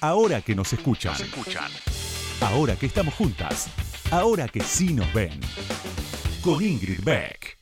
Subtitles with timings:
[0.00, 1.14] Ahora que nos escuchan.
[2.40, 3.68] Ahora que estamos juntas.
[4.12, 5.40] Ahora que sí nos ven.
[6.40, 7.58] Con Ingrid Beck.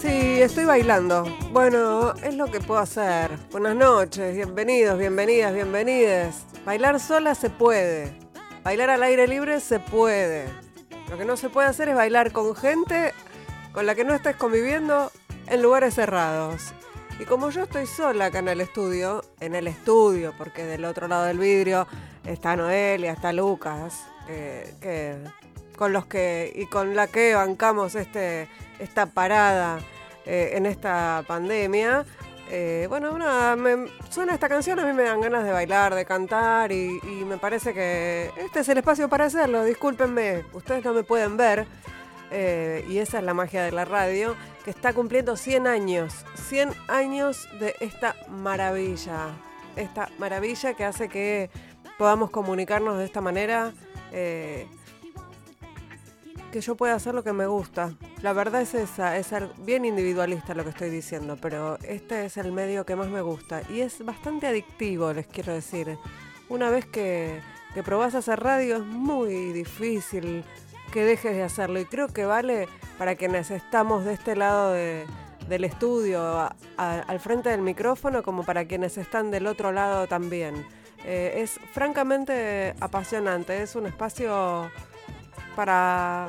[0.00, 1.24] Sí, estoy bailando.
[1.52, 3.30] Bueno, es lo que puedo hacer.
[3.52, 6.48] Buenas noches, bienvenidos, bienvenidas, bienvenides.
[6.68, 8.12] Bailar sola se puede.
[8.62, 10.44] Bailar al aire libre se puede.
[11.08, 13.14] Lo que no se puede hacer es bailar con gente
[13.72, 15.10] con la que no estés conviviendo
[15.46, 16.74] en lugares cerrados.
[17.18, 21.08] Y como yo estoy sola acá en el estudio, en el estudio, porque del otro
[21.08, 21.86] lado del vidrio
[22.26, 25.16] está Noelia, está Lucas, que-
[25.74, 28.46] con los que y con la que bancamos este,
[28.78, 29.78] esta parada
[30.26, 32.04] eh, en esta pandemia.
[32.50, 36.04] Eh, bueno, nada, me suena esta canción, a mí me dan ganas de bailar, de
[36.04, 39.64] cantar y, y me parece que este es el espacio para hacerlo.
[39.64, 41.66] Discúlpenme, ustedes no me pueden ver.
[42.30, 46.70] eh, y esa es la magia de la radio, que está cumpliendo 100 años, 100
[46.88, 49.28] años de esta maravilla,
[49.76, 51.50] esta maravilla que hace que
[51.98, 53.72] podamos comunicarnos de esta manera,
[54.12, 54.66] eh,
[56.52, 57.92] que yo pueda hacer lo que me gusta.
[58.22, 62.52] La verdad es esa, es bien individualista lo que estoy diciendo, pero este es el
[62.52, 65.98] medio que más me gusta y es bastante adictivo, les quiero decir.
[66.48, 67.40] Una vez que,
[67.74, 70.42] que probás hacer radio es muy difícil
[70.92, 72.66] que dejes de hacerlo y creo que vale
[72.96, 75.04] para quienes estamos de este lado de-
[75.50, 80.06] del estudio, a- a- al frente del micrófono, como para quienes están del otro lado
[80.06, 80.66] también.
[81.04, 84.70] Eh, es francamente apasionante, es un espacio
[85.58, 86.28] para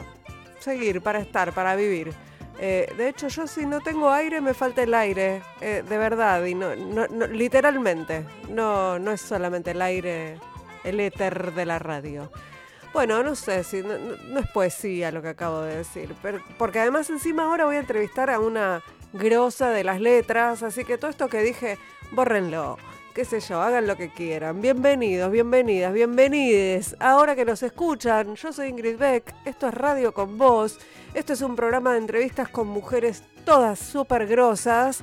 [0.60, 2.12] seguir, para estar, para vivir.
[2.60, 6.44] Eh, de hecho, yo si no tengo aire, me falta el aire, eh, de verdad,
[6.46, 8.26] y no, no- no- literalmente.
[8.50, 10.40] No, no es solamente el aire,
[10.84, 12.32] el éter de la radio.
[12.92, 16.80] Bueno, no sé si no, no- es poesía lo que acabo de decir, pero, porque
[16.80, 18.82] además encima ahora voy a entrevistar a una
[19.14, 21.78] grosa de las letras, así que todo esto que dije,
[22.14, 22.80] bórrenlo,
[23.14, 24.62] qué sé yo, hagan lo que quieran.
[24.62, 26.96] Bienvenidos, bienvenidas, bienvenides.
[27.00, 30.78] Ahora que nos escuchan, yo soy Ingrid Beck, esto es Radio con Voz,
[31.14, 35.02] esto es un programa de entrevistas con mujeres todas súper grosas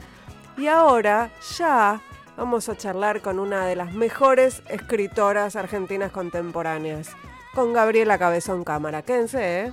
[0.57, 2.01] y ahora ya
[2.37, 7.11] vamos a charlar con una de las mejores escritoras argentinas contemporáneas,
[7.55, 9.03] con Gabriela Cabezón Cámara.
[9.03, 9.73] Quédense, ¿eh?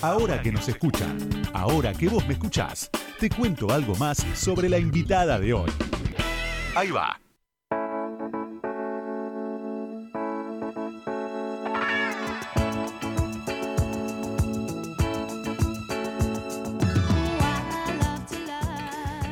[0.00, 1.18] Ahora que nos escuchan.
[1.52, 2.88] Ahora que vos me escuchás.
[3.18, 5.70] Te cuento algo más sobre la invitada de hoy.
[6.74, 7.18] Ahí va.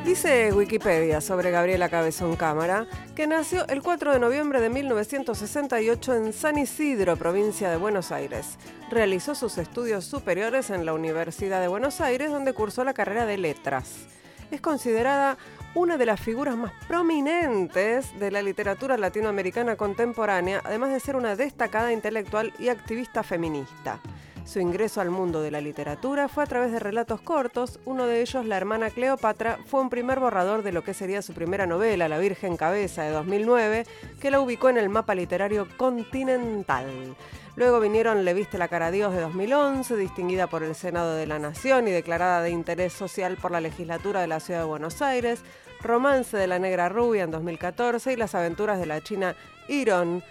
[0.05, 6.33] Dice Wikipedia sobre Gabriela Cabezón Cámara que nació el 4 de noviembre de 1968 en
[6.33, 8.59] San Isidro, provincia de Buenos Aires.
[8.91, 13.39] Realizó sus estudios superiores en la Universidad de Buenos Aires, donde cursó la carrera de
[13.39, 14.07] letras.
[14.51, 15.37] Es considerada
[15.75, 21.37] una de las figuras más prominentes de la literatura latinoamericana contemporánea, además de ser una
[21.37, 24.01] destacada intelectual y activista feminista.
[24.47, 28.21] Su ingreso al mundo de la literatura fue a través de relatos cortos, uno de
[28.21, 32.09] ellos, La hermana Cleopatra, fue un primer borrador de lo que sería su primera novela,
[32.09, 33.87] La Virgen Cabeza, de 2009,
[34.21, 37.17] que la ubicó en el mapa literario continental.
[37.57, 41.27] Luego vinieron Le viste la cara a Dios de 2011, distinguida por el Senado de
[41.27, 45.01] la Nación y declarada de interés social por la legislatura de la Ciudad de Buenos
[45.01, 45.41] Aires,
[45.81, 49.35] Romance de la Negra Rubia en 2014 y Las aventuras de la China
[49.69, 50.23] Iron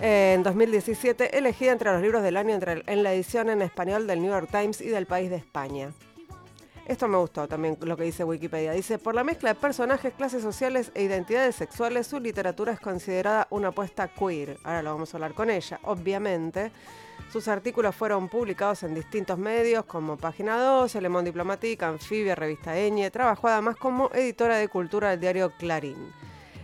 [0.00, 4.30] en 2017, elegida entre los libros del año en la edición en español del New
[4.30, 5.92] York Times y del País de España.
[6.88, 8.72] Esto me gustó también lo que dice Wikipedia.
[8.72, 13.46] Dice, por la mezcla de personajes, clases sociales e identidades sexuales, su literatura es considerada
[13.50, 14.56] una apuesta queer.
[14.64, 16.72] Ahora lo vamos a hablar con ella, obviamente.
[17.30, 22.74] Sus artículos fueron publicados en distintos medios como Página 2, Le Monde Diplomatique, Anfibia, Revista
[22.78, 23.10] Eñe.
[23.10, 26.10] Trabajó además como editora de cultura del diario Clarín.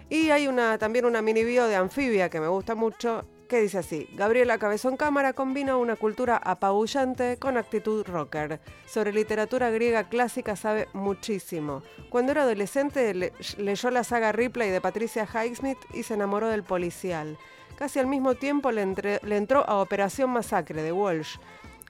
[0.08, 0.48] Y hay
[0.78, 4.96] también una mini bio de Anfibia que me gusta mucho, que dice así, Gabriela Cabezón
[4.96, 8.60] Cámara combina una cultura apabullante con actitud rocker.
[8.86, 11.82] Sobre literatura griega clásica sabe muchísimo.
[12.10, 16.62] Cuando era adolescente le- leyó la saga Ripley de Patricia Highsmith y se enamoró del
[16.62, 17.38] policial.
[17.76, 18.84] Casi al mismo tiempo le,
[19.22, 21.36] le entró a Operación Masacre de Walsh.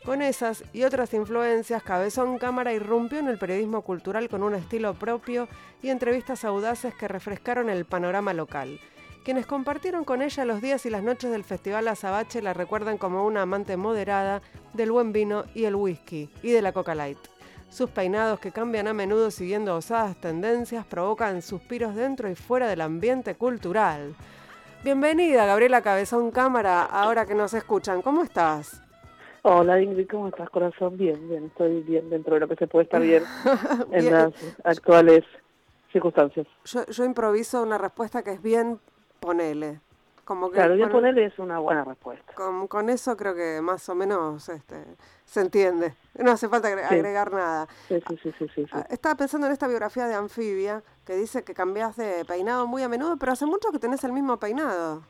[0.04, 4.92] Con esas y otras influencias, Cabezón Cámara irrumpió en el periodismo cultural con un estilo
[4.94, 5.48] propio
[5.82, 8.78] y entrevistas audaces que refrescaron el panorama local.
[9.24, 13.24] Quienes compartieron con ella los días y las noches del Festival Azabache la recuerdan como
[13.24, 14.42] una amante moderada
[14.74, 17.16] del buen vino y el whisky y de la Coca Light.
[17.70, 22.82] Sus peinados, que cambian a menudo siguiendo osadas tendencias, provocan suspiros dentro y fuera del
[22.82, 24.14] ambiente cultural.
[24.84, 28.02] Bienvenida, Gabriela Cabezón Cámara, ahora que nos escuchan.
[28.02, 28.82] ¿Cómo estás?
[29.40, 30.98] Hola Ingrid, ¿cómo estás, corazón?
[30.98, 33.22] Bien, bien, estoy bien dentro de lo que se puede estar bien,
[33.90, 34.34] en las
[34.64, 35.24] actuales
[35.90, 36.46] circunstancias.
[36.66, 38.80] Yo, yo improviso una respuesta que es bien,
[39.24, 39.80] ponele.
[40.24, 42.32] Como que claro, bien ponele es una buena respuesta.
[42.34, 44.76] Con, con, eso creo que más o menos este,
[45.24, 45.94] se entiende.
[46.18, 47.66] No hace falta agregar nada.
[47.88, 51.44] Sí, sí, sí, sí, sí, ah, Estaba pensando en esta biografía de Anfibia, que dice
[51.44, 55.02] que cambias de peinado muy a menudo, pero hace mucho que tenés el mismo peinado.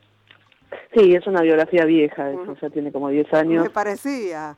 [0.93, 3.63] Sí, es una biografía vieja, eso ya tiene como 10 años.
[3.63, 4.57] Me parecía.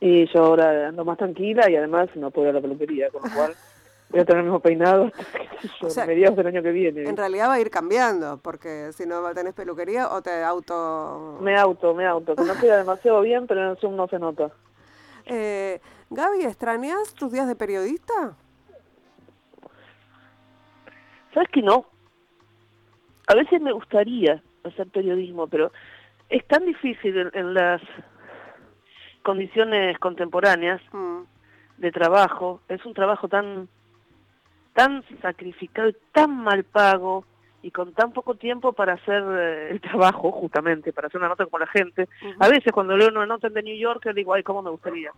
[0.00, 3.22] Y yo ahora ando más tranquila y además no puedo ir a la peluquería, con
[3.22, 3.54] lo cual
[4.14, 5.10] voy a tener el mismo peinado
[5.82, 7.02] hasta mediados del año que viene.
[7.02, 11.38] En realidad va a ir cambiando, porque si no tenés peluquería o te auto...
[11.40, 14.20] Me auto, me auto, que no queda demasiado bien, pero en el Zoom no se
[14.20, 14.52] nota.
[15.26, 15.80] Eh,
[16.10, 18.36] Gaby, ¿extrañas tus días de periodista?
[21.32, 21.86] ¿Sabes que no?
[23.26, 25.72] A veces me gustaría hacer periodismo, pero
[26.28, 27.82] es tan difícil en, las
[29.24, 31.22] condiciones contemporáneas mm.
[31.78, 33.68] de trabajo, es un trabajo tan
[34.74, 37.24] tan sacrificado y tan mal pago
[37.62, 41.46] y con tan poco tiempo para hacer eh, el trabajo, justamente, para hacer una nota
[41.46, 42.08] como la gente.
[42.38, 45.12] A veces cuando leo una nota de New York digo, ay, cómo me gustaría.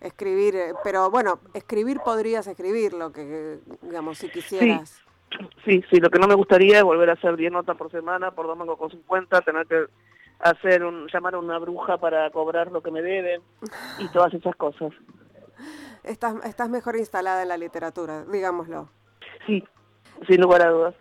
[0.00, 5.04] Escribir, eh, pero bueno, escribir podrías escribir lo que, digamos, si quisieras.
[5.64, 8.32] Sí, sí, lo que no me gustaría es volver a hacer 10 notas por semana,
[8.32, 9.84] por domingo con 50, tener que
[10.40, 13.42] hacer un, llamar a una bruja para cobrar lo que me deben
[13.98, 14.92] y todas esas cosas.
[16.04, 18.88] Estás, estás mejor instalada en la literatura, digámoslo.
[19.46, 19.64] Sí,
[20.26, 20.94] sin lugar a dudas.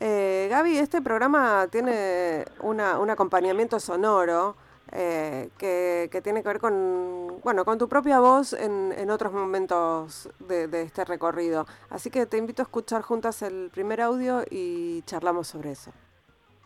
[0.00, 4.56] Eh, Gaby, este programa tiene una, un acompañamiento sonoro
[4.92, 9.32] eh, que, que, tiene que ver con, bueno, con tu propia voz en, en otros
[9.32, 11.66] momentos de, de, este recorrido.
[11.88, 15.92] Así que te invito a escuchar juntas el primer audio y charlamos sobre eso.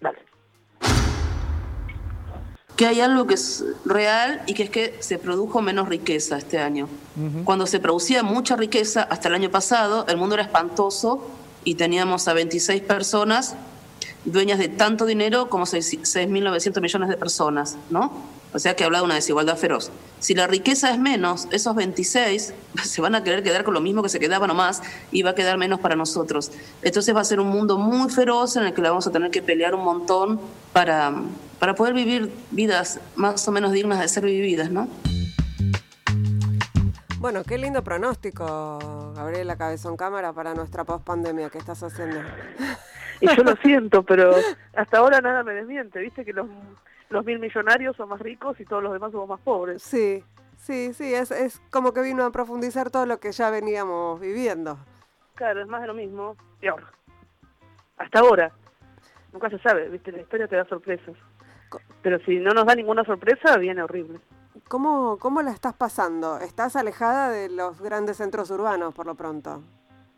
[0.00, 0.29] Vale.
[2.80, 6.60] Que hay algo que es real y que es que se produjo menos riqueza este
[6.60, 6.88] año.
[7.44, 11.22] Cuando se producía mucha riqueza, hasta el año pasado, el mundo era espantoso
[11.62, 13.54] y teníamos a 26 personas
[14.24, 18.12] dueñas de tanto dinero como 6.900 millones de personas, ¿no?
[18.52, 19.90] O sea que habla de una desigualdad feroz.
[20.18, 22.54] Si la riqueza es menos, esos 26
[22.84, 24.82] se van a querer quedar con lo mismo que se quedaban o más
[25.12, 26.52] y va a quedar menos para nosotros.
[26.82, 29.30] Entonces va a ser un mundo muy feroz en el que le vamos a tener
[29.30, 30.40] que pelear un montón
[30.72, 31.14] para,
[31.58, 34.88] para poder vivir vidas más o menos dignas de ser vividas, ¿no?
[37.20, 42.18] Bueno, qué lindo pronóstico, Gabriela Cabezón Cámara, para nuestra post-pandemia que estás haciendo.
[43.20, 44.34] Y yo lo siento, pero
[44.74, 46.00] hasta ahora nada me desmiente.
[46.00, 46.46] Viste que los,
[47.10, 49.82] los mil millonarios son más ricos y todos los demás somos más pobres.
[49.82, 50.24] Sí,
[50.56, 54.78] sí, sí, es, es como que vino a profundizar todo lo que ya veníamos viviendo.
[55.34, 56.84] Claro, es más de lo mismo, peor.
[57.98, 58.52] Hasta ahora.
[59.32, 61.14] Nunca se sabe, viste, la historia te da sorpresas.
[62.02, 64.20] Pero si no nos da ninguna sorpresa, viene horrible.
[64.68, 66.38] ¿Cómo, ¿Cómo la estás pasando?
[66.38, 69.62] ¿Estás alejada de los grandes centros urbanos por lo pronto?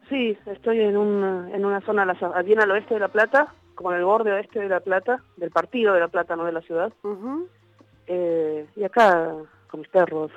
[0.09, 2.05] Sí, estoy en una, en una zona
[2.45, 5.51] bien al oeste de La Plata, como en el borde oeste de La Plata, del
[5.51, 6.93] partido de La Plata, no de la ciudad.
[8.07, 9.35] eh, y acá
[9.69, 10.31] con mis perros.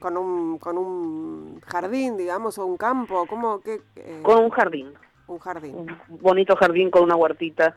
[0.00, 3.60] con, un, con un jardín, digamos, o un campo, ¿cómo?
[3.60, 4.20] Qué, eh?
[4.22, 4.92] Con un jardín.
[5.26, 5.76] Un jardín.
[5.76, 7.76] Un bonito jardín con una huertita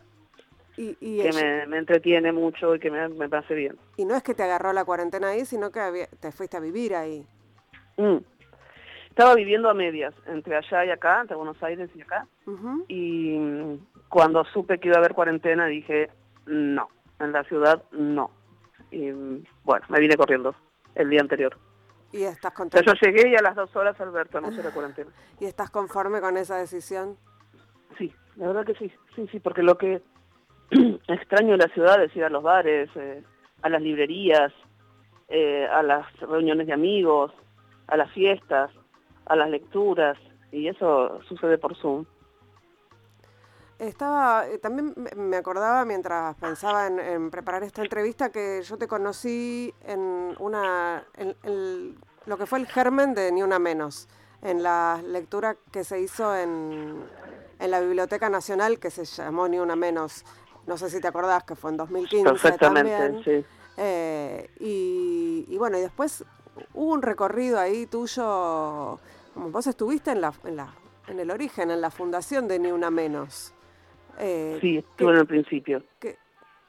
[0.75, 3.77] que me, entretiene mucho y que me, me hace bien.
[3.97, 6.95] Y no es que te agarró la cuarentena ahí, sino que te fuiste a vivir
[6.95, 7.25] ahí.
[7.97, 8.17] Mm.
[9.09, 12.25] Estaba viviendo a medias, entre allá y acá, entre Buenos Aires y acá.
[12.87, 13.79] Y mm,
[14.11, 16.09] cuando supe que iba a haber cuarentena dije,
[16.45, 16.89] no,
[17.19, 18.29] en la ciudad no.
[18.91, 19.09] Y
[19.63, 20.53] bueno, me vine corriendo
[20.95, 21.57] el día anterior.
[22.11, 22.93] ¿Y estás contento?
[22.93, 25.11] yo llegué y a las dos horas Alberto anunció la cuarentena.
[25.39, 27.15] ¿Y estás conforme con esa decisión?
[27.97, 30.01] Sí, la verdad que sí, sí, sí, porque lo que
[31.07, 33.23] extraño la ciudad es ir a los bares, eh,
[33.61, 34.51] a las librerías,
[35.29, 37.31] eh, a las reuniones de amigos,
[37.87, 38.71] a las fiestas,
[39.25, 40.17] a las lecturas,
[40.51, 42.05] y eso sucede por Zoom.
[43.81, 49.73] Estaba, eh, también me acordaba mientras pensaba en, preparar esta entrevista que yo te conocí
[49.87, 51.97] en una, en,
[52.27, 54.07] lo que fue el germen de Ni Una Menos,
[54.43, 57.03] en la lectura que se hizo en,
[57.57, 60.25] en la Biblioteca Nacional que se llamó Ni Una Menos
[60.67, 63.23] no sé si te acordás que fue en 2015 Perfectamente, también.
[63.23, 63.45] sí.
[63.77, 66.23] Eh, y, bueno, y después
[66.75, 68.99] hubo un recorrido ahí tuyo,
[69.33, 70.75] como vos estuviste en la, en la
[71.07, 73.53] en el origen, en la fundación de Ni Una Menos.
[74.23, 75.83] Eh, sí, estuve en el principio.
[75.99, 76.15] ¿qué,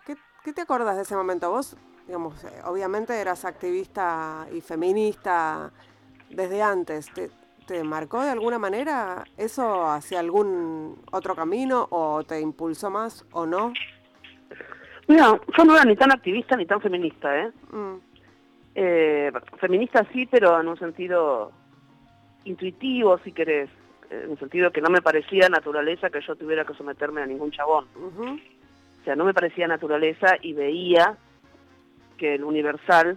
[0.07, 1.51] qué, te acordás de ese momento?
[1.51, 5.71] Vos, digamos, eh, obviamente eras activista y feminista
[6.31, 7.13] desde antes.
[7.13, 7.29] ¿Te,
[7.67, 13.45] ¿Te marcó de alguna manera eso hacia algún otro camino o te impulsó más o
[13.45, 13.75] no?
[15.07, 17.53] Mira, yo no era ni tan activista ni tan feminista, ¿eh?
[17.71, 17.97] Mm.
[18.75, 19.31] eh
[19.61, 21.53] feminista sí, pero en un sentido
[22.45, 23.69] intuitivo, si querés.
[24.13, 27.51] En un sentido que no me parecía naturaleza que yo tuviera que someterme a ningún
[27.51, 27.87] chabón.
[27.95, 31.17] O sea, no me parecía naturaleza y veía
[32.19, 33.17] que el universal,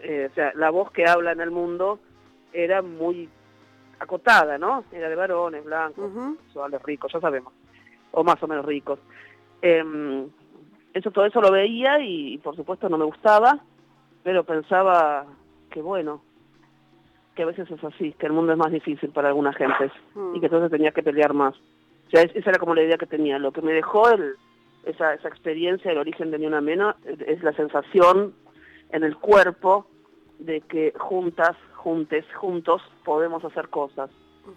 [0.00, 1.98] eh, o sea, la voz que habla en el mundo
[2.52, 3.28] era muy
[3.98, 4.84] acotada, ¿no?
[4.92, 7.52] Era de varones, blancos, uh ricos, ya sabemos,
[8.12, 8.98] o más o menos ricos.
[9.62, 10.28] Em,
[10.92, 13.58] eso todo eso lo veía y, por supuesto no me gustaba,
[14.22, 15.26] pero pensaba
[15.70, 16.22] que bueno,
[17.36, 19.92] que a veces es así, que el mundo es más difícil para algunas gentes
[20.34, 21.54] y que entonces tenía que pelear más.
[21.54, 23.38] O sea, esa era como la idea que tenía.
[23.38, 24.36] Lo que me dejó el,
[24.84, 28.34] esa, esa experiencia del origen de Ni Una Menos es la sensación
[28.90, 29.86] en el cuerpo
[30.38, 34.10] de que juntas, juntes, juntos podemos hacer cosas.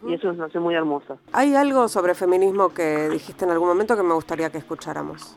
[0.03, 1.17] Y eso es una sensación muy hermosa.
[1.33, 5.35] Hay algo sobre feminismo que dijiste en algún momento que me gustaría que escucháramos.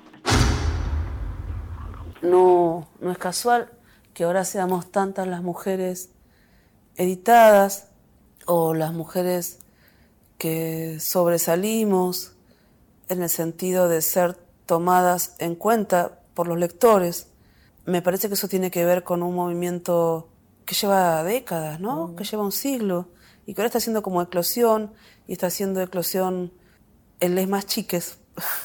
[2.20, 3.70] No, no es casual
[4.14, 6.14] que ahora seamos tantas las mujeres
[6.96, 7.88] editadas
[8.46, 9.58] o las mujeres
[10.38, 12.32] que sobresalimos
[13.08, 14.34] en el sentido de ser
[14.66, 17.28] tomadas en cuenta por los lectores.
[17.84, 20.28] Me parece que eso tiene que ver con un movimiento
[20.64, 22.14] que lleva décadas, ¿no?
[22.16, 23.08] Que lleva un siglo
[23.46, 24.92] y que ahora está haciendo como eclosión
[25.26, 26.52] y está haciendo eclosión
[27.20, 28.18] en les más chiques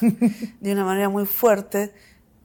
[0.60, 1.94] de una manera muy fuerte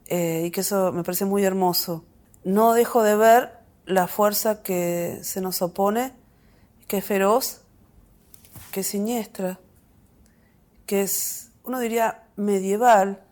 [0.07, 2.05] eh, y que eso me parece muy hermoso.
[2.43, 6.13] No dejo de ver la fuerza que se nos opone,
[6.87, 7.63] que es feroz
[8.73, 9.59] que es siniestra,
[10.85, 13.23] que es, uno diría, medieval,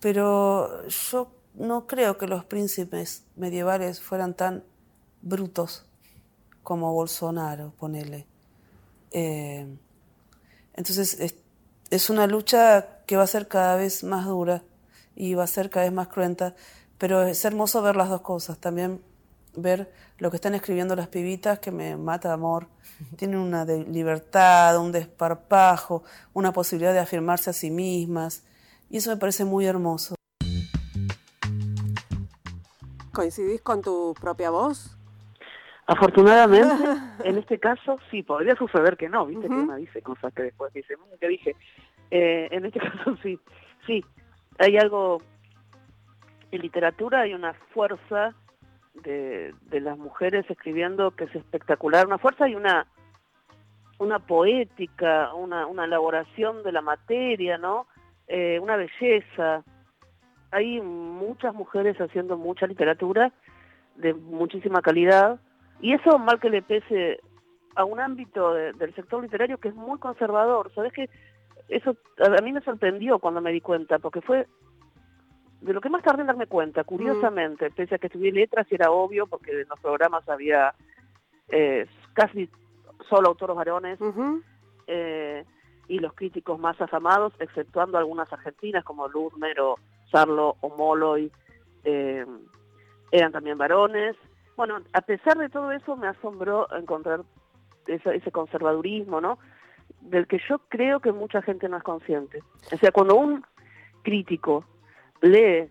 [0.00, 4.64] pero yo no creo que los príncipes medievales fueran tan
[5.22, 5.86] brutos
[6.64, 8.26] como Bolsonaro, ponele.
[9.12, 9.66] Eh,
[10.74, 11.36] entonces es,
[11.90, 14.64] es, una lucha que va a ser cada vez más dura
[15.14, 16.56] y va a ser cada vez más cruenta,
[16.98, 19.00] pero es hermoso ver las dos cosas, también
[19.54, 22.68] ver lo que están escribiendo las pibitas que me mata amor.
[23.16, 28.46] Tienen una de libertad, un desparpajo, una posibilidad de afirmarse a sí mismas.
[28.90, 30.14] Y eso me parece muy hermoso.
[33.12, 34.96] ¿Coincidís con tu propia voz?
[35.86, 36.74] Afortunadamente,
[37.24, 40.72] en este caso sí, podría suceder que no, viste que una dice cosas que después
[40.72, 41.56] dice, mm, que dije.
[42.10, 43.38] Eh, en este caso sí,
[43.86, 44.04] sí,
[44.58, 45.20] hay algo,
[46.50, 48.34] en literatura hay una fuerza
[48.94, 52.86] de, las mujeres escribiendo que es espectacular, una fuerza y una
[53.98, 57.86] una poética, una, una elaboración de la materia, ¿no?
[58.26, 59.62] Eh, una belleza.
[60.50, 63.32] Hay muchas mujeres haciendo mucha literatura
[63.94, 65.38] de muchísima calidad
[65.80, 67.20] y eso mal que le pese
[67.76, 70.72] a un ámbito del sector literario que es muy conservador.
[70.74, 71.08] ¿Sabes que
[71.68, 74.46] Eso a mí me sorprendió cuando me di cuenta, porque fue
[75.62, 78.74] de lo que más tardé en darme cuenta, curiosamente, pese a que estudié letras y
[78.74, 80.74] era obvio, porque en los programas había
[81.48, 82.50] eh, casi
[83.08, 83.98] solo autores varones,
[84.88, 85.44] eh,
[85.86, 89.56] y los críticos más afamados, exceptuando algunas argentinas como Ludmer
[90.10, 91.30] Sarlo o Moloy,
[91.84, 92.26] eh,
[93.12, 94.16] eran también varones.
[94.56, 97.20] Bueno, a pesar de todo eso me asombró encontrar
[97.86, 99.38] ese, ese conservadurismo, ¿no?
[100.00, 102.42] Del que yo creo que mucha gente no es consciente.
[102.72, 103.44] O sea, cuando un
[104.02, 104.64] crítico
[105.22, 105.70] lee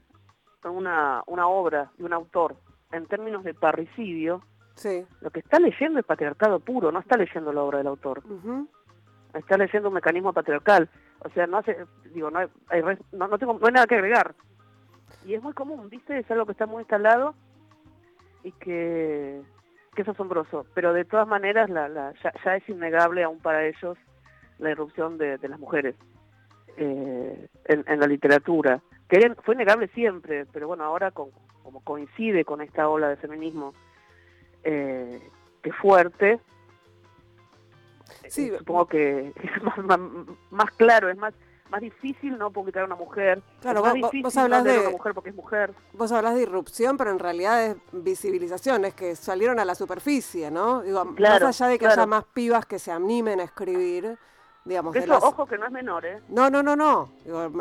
[0.64, 2.56] una, una obra de un autor
[2.92, 4.42] en términos de parricidio,
[4.76, 5.06] sí.
[5.22, 8.24] lo que está leyendo es patriarcado puro, no está leyendo la obra del autor.
[9.34, 10.90] Está leyendo un mecanismo patriarcal.
[11.20, 11.78] O sea, no hace,
[12.14, 12.48] digo, no hay,
[13.12, 14.36] no, tengo, no hay nada que agregar.
[15.26, 16.20] Y es muy común, ¿viste?
[16.20, 17.36] Es algo que está muy instalado
[18.44, 19.42] y que,
[19.96, 20.66] que es asombroso.
[20.74, 23.98] Pero de todas maneras, la, la, ya, es innegable aún para ellos
[24.58, 25.96] la irrupción de, las mujeres
[26.78, 28.82] eh, en, en la literatura
[29.12, 31.32] que fue negable siempre, pero bueno, ahora con,
[31.64, 33.74] como coincide con esta ola de feminismo
[34.64, 35.20] eh,
[35.62, 36.40] que fuerte,
[38.30, 38.48] sí.
[38.48, 39.64] Eh, supongo que es
[40.50, 41.34] más, claro, es más
[41.70, 43.42] más difícil no publicar a una mujer.
[43.62, 45.74] Claro, vos, vos hablas de una mujer porque es mujer.
[45.94, 50.52] Vos hablas de irrupción, pero en realidad es visibilización, es que salieron a la superficie,
[50.52, 50.82] ¿no?
[50.82, 54.18] Digo, más allá de que haya más pibas que se animen a escribir,
[54.64, 56.20] Digamos, Eso, ojo que no es menor, ¿eh?
[56.30, 57.10] No, no, no, no.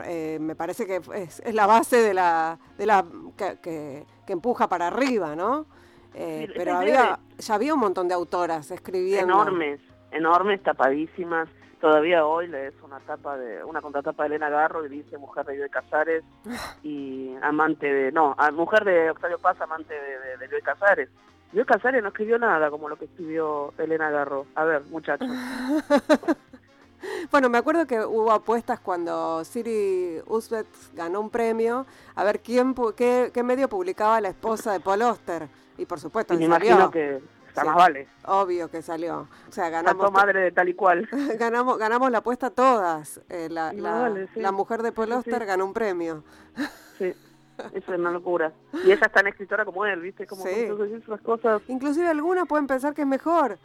[0.05, 3.05] Eh, me parece que es, la base de la, de la
[3.37, 3.59] que,
[4.27, 5.67] que, empuja para arriba, ¿no?
[6.15, 9.33] Eh, pero había, ya había un montón de autoras escribiendo.
[9.33, 9.81] Enormes,
[10.11, 11.49] enormes, tapadísimas.
[11.81, 15.55] Todavía hoy lees una tapa de una contratapa de Elena Garro y dice mujer de
[15.55, 16.23] Bioy Casares
[16.83, 21.09] y amante de no, mujer de Octavio Paz, amante de, de, de Casares.
[21.53, 24.45] Bioy Casares no escribió nada como lo que escribió Elena Garro.
[24.55, 25.29] A ver, muchachos.
[27.31, 32.75] Bueno, me acuerdo que hubo apuestas cuando Siri Usbet ganó un premio a ver quién
[32.97, 35.49] qué, qué medio publicaba la esposa de Paul Oster.
[35.79, 38.09] Y por supuesto, y me imagino que está más vale.
[38.27, 39.29] Obvio que salió.
[39.49, 40.13] O sea, ganamos.
[40.13, 41.09] madre de tal y cual.
[41.39, 43.21] ganamos, ganamos la apuesta todas.
[43.29, 46.23] Eh, la, la, mujer de Paul Oster ganó un premio.
[46.99, 47.15] Sí.
[47.75, 48.53] Eso es una locura.
[48.85, 50.27] Y ella es tan escritora como él, ¿viste?
[50.27, 51.63] Como esas cosas.
[51.69, 53.59] Inclusive algunas pueden pensar que es mejor.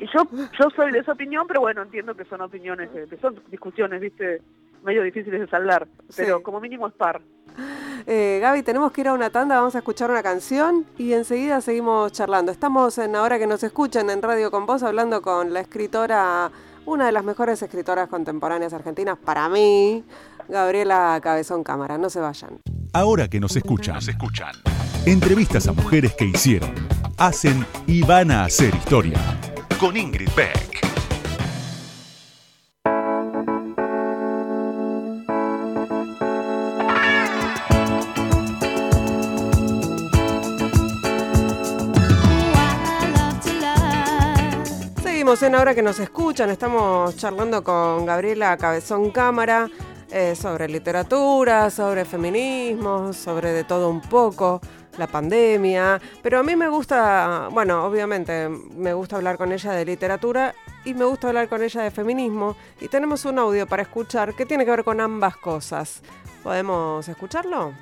[0.00, 0.22] Y yo,
[0.58, 4.40] yo soy de esa opinión, pero bueno, entiendo que son opiniones, que son discusiones, ¿viste?
[4.82, 7.20] Medio difíciles de saldar, pero como mínimo es par.
[8.06, 11.60] Eh, Gaby, tenemos que ir a una tanda, vamos a escuchar una canción y enseguida
[11.60, 12.50] seguimos charlando.
[12.50, 16.50] Estamos en Ahora que nos escuchan en Radio con Vos hablando con la escritora,
[16.86, 20.02] una de las mejores escritoras contemporáneas argentinas para mí,
[20.48, 21.98] Gabriela Cabezón Cámara.
[21.98, 22.58] No se vayan.
[22.94, 24.54] Ahora que nos escuchan, nos escuchan.
[25.04, 26.72] Entrevistas a mujeres que hicieron,
[27.18, 29.18] hacen y van a hacer historia.
[29.80, 30.86] Con Ingrid Beck.
[45.02, 49.70] Seguimos en Ahora que nos escuchan, estamos charlando con Gabriela Cabezón Cámara
[50.10, 54.60] eh, sobre literatura, sobre feminismo, sobre de todo un poco,
[54.98, 59.84] la pandemia, pero a mí me gusta, bueno, obviamente me gusta hablar con ella de
[59.84, 60.54] literatura
[60.84, 64.46] y me gusta hablar con ella de feminismo y tenemos un audio para escuchar que
[64.46, 66.02] tiene que ver con ambas cosas.
[66.42, 67.72] ¿Podemos escucharlo?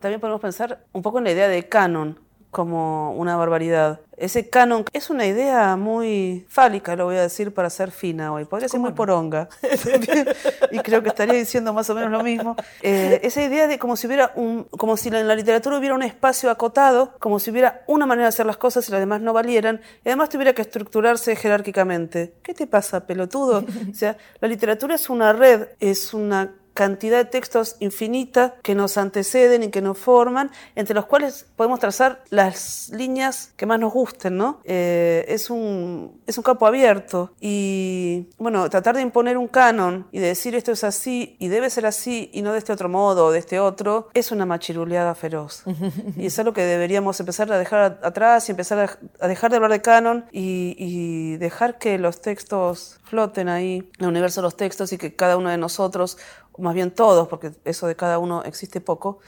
[0.00, 2.18] También podemos pensar un poco en la idea de canon,
[2.50, 4.00] como una barbaridad.
[4.16, 8.46] Ese canon es una idea muy fálica, lo voy a decir para ser fina hoy.
[8.46, 9.48] Podría ser muy poronga.
[10.72, 12.56] y creo que estaría diciendo más o menos lo mismo.
[12.82, 16.02] Eh, esa idea de como si hubiera un, como si en la literatura hubiera un
[16.02, 19.32] espacio acotado, como si hubiera una manera de hacer las cosas y las demás no
[19.32, 22.34] valieran, y además tuviera que estructurarse jerárquicamente.
[22.42, 23.64] ¿Qué te pasa, pelotudo?
[23.90, 28.98] O sea, la literatura es una red, es una cantidad de textos infinita que nos
[28.98, 33.92] anteceden y que nos forman, entre los cuales podemos trazar las líneas que más nos
[33.92, 34.60] gusten, ¿no?
[34.62, 40.20] Eh, es, un, es un campo abierto y, bueno, tratar de imponer un canon y
[40.20, 43.26] de decir esto es así y debe ser así y no de este otro modo
[43.26, 45.64] o de este otro, es una machiruleada feroz.
[46.16, 49.72] y es algo que deberíamos empezar a dejar atrás y empezar a, dejar de hablar
[49.72, 54.92] de canon y, y dejar que los textos floten ahí, el universo de los textos
[54.92, 56.18] y que cada uno de nosotros
[56.58, 59.18] más bien todos, porque eso de cada uno existe poco,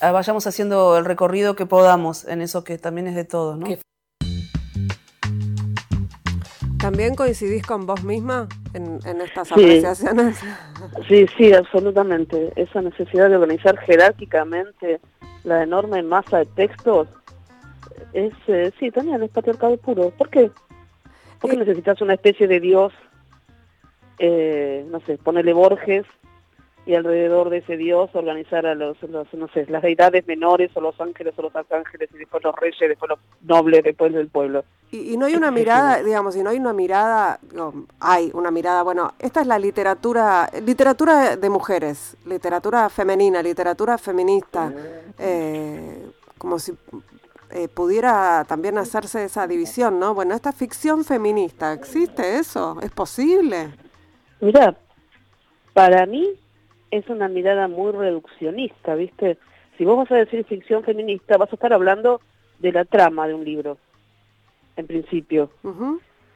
[0.00, 3.66] ah, vayamos haciendo el recorrido que podamos en eso que también es de todos, ¿no?
[6.80, 10.40] ¿También coincidís con vos misma en, estas apreciaciones?
[11.08, 12.54] Sí, sí, absolutamente.
[12.56, 14.98] Esa necesidad de organizar jerárquicamente
[15.44, 17.06] la enorme masa de textos
[18.14, 20.10] es, eh, sí, también es patriarcado puro.
[20.10, 20.50] ¿Por qué?
[21.38, 22.94] Porque necesitas una especie de Dios,
[24.18, 26.06] eh, no sé, ponele Borges,
[26.86, 30.80] y alrededor de ese dios organizar a los, los, no sé, las deidades menores o
[30.80, 34.64] los ángeles o los arcángeles y después los reyes, después los nobles, después del pueblo.
[34.90, 37.38] Y, no hay una mirada, digamos, y no hay una mirada,
[38.00, 44.72] hay una mirada, bueno, esta es la literatura, literatura de mujeres, literatura femenina, literatura feminista,
[45.18, 46.72] eh, como si
[47.50, 50.14] eh, pudiera también hacerse esa división, ¿no?
[50.14, 52.78] Bueno, esta ficción feminista, ¿existe eso?
[52.82, 53.70] ¿Es posible?
[54.40, 54.74] Mira,
[55.72, 56.36] para mí
[56.90, 59.38] es una mirada muy reduccionista, ¿viste?
[59.78, 62.20] Si vos vas a decir ficción feminista, vas a estar hablando
[62.58, 63.78] de la trama de un libro,
[64.76, 65.50] en principio.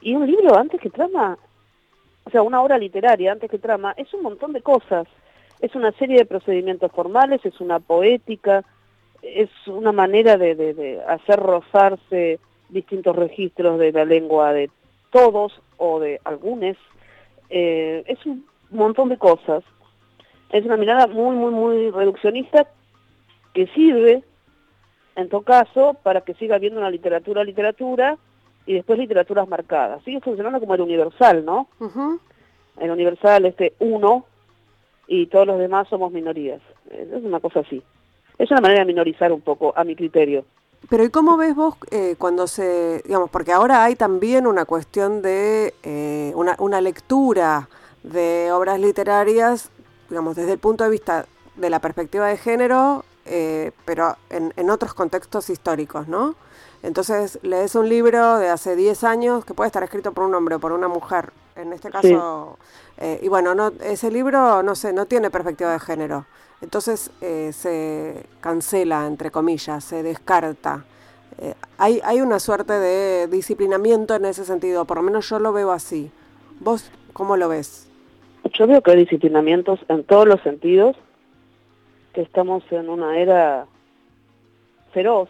[0.01, 1.37] Y un libro, antes que trama,
[2.25, 5.07] o sea, una obra literaria, antes que trama, es un montón de cosas.
[5.61, 8.65] Es una serie de procedimientos formales, es una poética,
[9.23, 12.39] es una manera de, de, hacer rozarse
[12.69, 14.71] distintos registros de la lengua de
[15.11, 16.77] todos o de algunos.
[17.51, 19.65] Eh, es un montón de cosas
[20.51, 22.69] es una mirada muy, muy, muy reduccionista
[23.53, 24.23] que sirve,
[25.17, 28.19] en todo caso, para que siga habiendo una literatura, literatura,
[28.67, 30.03] y después literaturas marcadas.
[30.05, 31.69] Sigue funcionando como el universal, ¿no?
[32.79, 34.25] El universal, este uno,
[35.07, 36.61] y todos los demás somos minorías.
[36.91, 37.83] Es una cosa así.
[38.39, 40.45] Es una manera de minorizar un poco, a mi criterio.
[40.91, 45.23] Pero ¿y cómo ves vos eh, cuando se, digamos, porque ahora hay también una cuestión
[45.23, 47.69] de eh, una, una lectura
[48.03, 49.71] de obras literarias
[50.09, 54.95] digamos, desde el punto de vista de la perspectiva de género, eh, pero en, otros
[54.95, 56.35] contextos históricos, ¿no?
[56.83, 60.57] Entonces lees un libro de hace 10 años que puede estar escrito por un hombre
[60.57, 62.59] o por una mujer, en este caso,
[62.99, 66.27] eh, y bueno, no, ese libro, no sé, no tiene perspectiva de género,
[66.61, 70.85] entonces eh, se cancela, entre comillas, se descarta.
[71.79, 75.73] hay, hay una suerte de disciplinamiento en ese sentido, por lo menos yo lo veo
[75.73, 76.13] así.
[76.61, 77.89] ¿Vos cómo lo ves?
[78.55, 80.97] Yo veo que hay disciplinamientos en todos los sentidos,
[82.13, 83.67] que estamos en una era
[84.93, 85.29] feroz.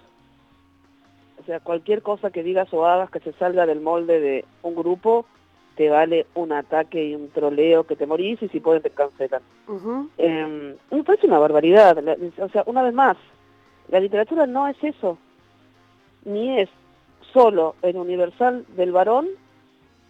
[1.40, 4.74] O sea, cualquier cosa que digas o hagas que se salga del molde de un
[4.74, 5.26] grupo,
[5.76, 9.42] te vale un ataque y un troleo que te morís y si pueden te cancelan.
[10.18, 11.98] Em, me parece una barbaridad.
[12.38, 13.16] O sea, una vez más,
[13.88, 15.18] la literatura no es eso.
[16.24, 16.68] Ni es
[17.32, 19.28] solo el universal del varón,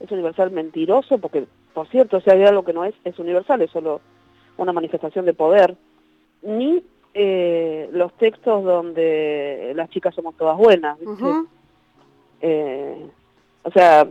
[0.01, 3.71] es universal mentiroso, porque, por cierto, si hay algo que no es, es universal, es
[3.71, 4.01] solo
[4.57, 5.77] una manifestación de poder,
[6.43, 6.83] ni
[7.13, 10.99] eh, los textos donde las chicas somos todas buenas.
[12.41, 13.07] Eh,
[13.63, 14.07] o sea,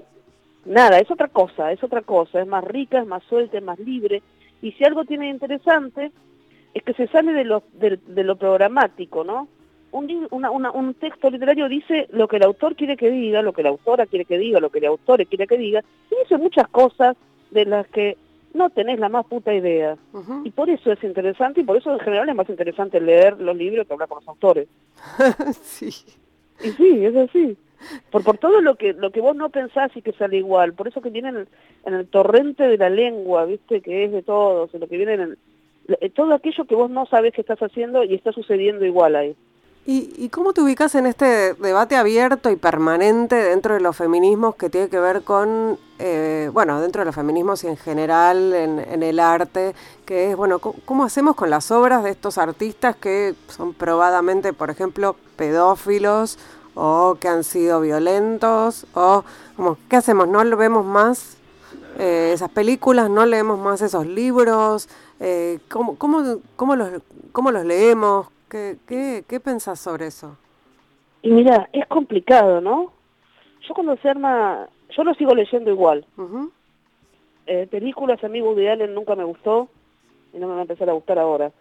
[0.65, 3.79] nada, es otra cosa, es otra cosa, es más rica, es más suelta, es más
[3.79, 4.21] libre.
[4.61, 6.11] Y si algo tiene interesante,
[6.73, 9.47] es que se sale de lo, de, lo programático, ¿no?
[9.91, 13.69] Un, un texto literario dice lo que el autor quiere que diga, lo que la
[13.69, 17.15] autora quiere que diga, lo que el autor quiere que diga, y dice muchas cosas
[17.53, 18.17] de las que
[18.53, 19.97] no tenés la más puta idea.
[20.43, 23.55] Y por eso es interesante, y por eso en general es más interesante leer los
[23.55, 24.67] libros que hablar con los autores.
[25.63, 25.89] sí.
[26.63, 27.57] Y sí, es así.
[28.11, 30.87] Por, por todo lo que lo que vos no pensás y que sale igual, por
[30.87, 31.29] eso que viene
[31.85, 35.37] en el, torrente de la lengua, viste, que es de todos, lo que viene en
[35.89, 39.35] el, todo aquello que vos no sabés que estás haciendo y está sucediendo igual ahí.
[39.85, 44.55] ¿Y, ¿Y, cómo te ubicas en este debate abierto y permanente dentro de los feminismos
[44.55, 49.03] que tiene que ver con, eh, bueno, dentro de los feminismos y en general en,
[49.03, 53.73] el arte, que es, bueno, ¿cómo, hacemos con las obras de estos artistas que son
[53.73, 56.39] probadamente, por ejemplo, pedófilos
[56.75, 59.25] o que han sido violentos o
[59.57, 61.37] como qué hacemos no lo vemos más
[61.99, 66.89] eh, esas películas no leemos más esos libros eh, ¿cómo, cómo, cómo, los
[67.31, 70.37] cómo los leemos qué qué, qué pensás sobre eso
[71.23, 72.93] y mira es complicado no
[73.67, 76.05] yo cuando se arma yo lo sigo leyendo igual
[77.47, 79.69] eh, películas amigos de Allen nunca me gustó
[80.33, 81.51] y no me va a empezar a gustar ahora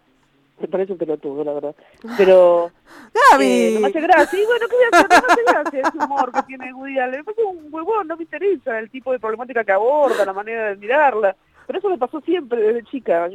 [0.59, 1.75] me parece un pelotudo, la verdad.
[2.15, 2.71] Pero...
[3.31, 3.45] ¡Gaby!
[3.45, 4.39] Eh, no me hace gracia.
[4.39, 5.09] Y bueno, ¿qué voy a hacer?
[5.09, 7.17] No me hace gracia ese humor que tiene Woody Allen.
[7.17, 10.69] Me parece un huevón, no me interesa el tipo de problemática que aborda, la manera
[10.69, 11.35] de mirarla.
[11.65, 13.29] Pero eso me pasó siempre desde chica.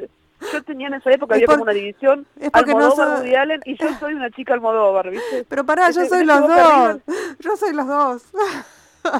[0.52, 3.88] Yo, tenía en esa época, había como una división Almodóvar, no Woody Allen, y yo
[3.98, 5.44] soy una chica Almodóvar, ¿viste?
[5.48, 6.98] Pero pará, yo soy los dos.
[7.40, 8.24] Yo soy los dos.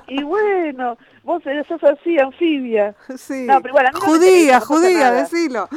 [0.09, 2.94] Y bueno, vos sos así, anfibia.
[3.16, 3.46] Sí.
[3.46, 5.68] No, pero bueno, judía, judía, decilo.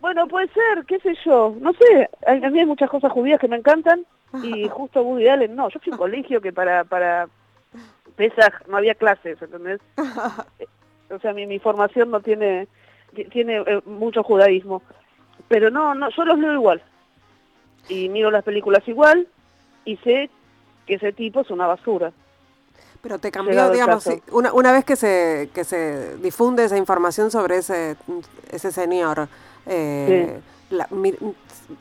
[0.00, 1.56] Bueno, puede ser, qué sé yo.
[1.60, 4.04] No sé, a mí hay muchas cosas judías que me encantan
[4.42, 5.68] y justo Woody Allen no.
[5.70, 7.28] Yo fui a un colegio que para para
[8.16, 9.80] Pesach no había clases, ¿entendés?
[11.10, 12.68] o sea, mi, mi formación no tiene
[13.14, 14.82] tiene eh, mucho judaísmo.
[15.48, 16.82] Pero no, no, yo los leo igual.
[17.88, 19.28] Y miro las películas igual
[19.84, 20.30] y sé
[20.86, 22.12] que ese tipo es una basura.
[23.02, 27.58] Pero te cambió, digamos, una, una vez que se, que se difunde esa información sobre
[27.58, 27.96] ese,
[28.50, 29.28] ese señor,
[29.66, 30.40] eh,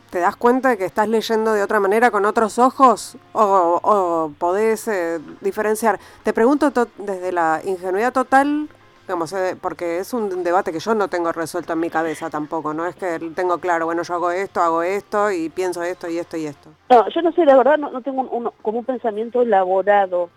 [0.09, 3.15] ¿te das cuenta de que estás leyendo de otra manera, con otros ojos?
[3.31, 5.97] ¿O, o podés eh, diferenciar?
[6.23, 8.67] Te pregunto desde la ingenuidad total,
[9.03, 12.73] digamos, eh, porque es un debate que yo no tengo resuelto en mi cabeza tampoco,
[12.73, 16.17] no es que tengo claro, bueno, yo hago esto, hago esto y pienso esto y
[16.17, 16.69] esto y esto.
[16.89, 20.29] No, yo no sé, la verdad no, no tengo un, como un pensamiento elaborado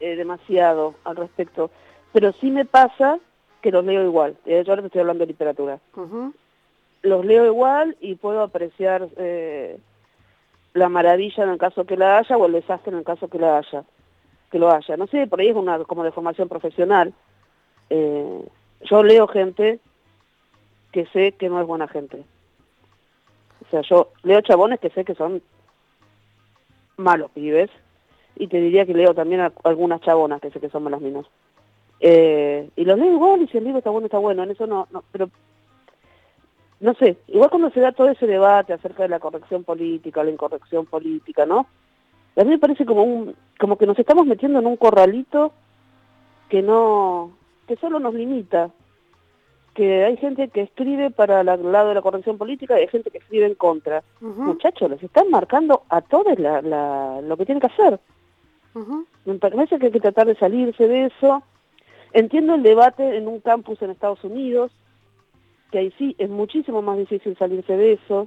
[0.00, 1.70] eh, demasiado al respecto,
[2.12, 3.18] pero sí me pasa
[3.60, 4.36] que los leo igual.
[4.46, 5.78] Eh, yo ahora te estoy hablando de literatura.
[7.02, 9.78] Los leo igual y puedo apreciar eh,
[10.74, 13.38] la maravilla en el caso que la haya o el desastre en el caso que
[13.38, 13.84] la haya.
[14.50, 14.96] Que lo haya.
[14.96, 17.12] No sé, por ahí es una como de formación profesional.
[17.90, 19.80] Yo leo gente
[20.92, 22.24] que sé que no es buena gente.
[23.66, 25.42] O sea, yo leo chabones que sé que son
[26.96, 27.70] malos pibes,
[28.36, 31.26] y te diría que leo también algunas chabonas que sé que son las minas.
[32.00, 34.66] Eh, y los leo igual y si el libro está bueno, está bueno, en eso
[34.66, 35.28] no, no, pero
[36.80, 40.30] no sé, igual cuando se da todo ese debate acerca de la corrección política, la
[40.30, 41.66] incorrección política, ¿no?
[42.36, 45.52] A mí me parece como un, como que nos estamos metiendo en un corralito
[46.48, 47.32] que no,
[47.68, 48.70] que solo nos limita,
[49.74, 53.12] que hay gente que escribe para el lado de la corrección política y hay gente
[53.12, 54.02] que escribe en contra.
[54.20, 58.00] Muchachos, les están marcando a todos la, la, lo que tienen que hacer.
[59.24, 61.44] Me parece que hay que tratar de salirse de eso.
[62.12, 64.72] Entiendo el debate en un campus en Estados Unidos,
[65.70, 68.26] que ahí sí es muchísimo más difícil salirse de eso,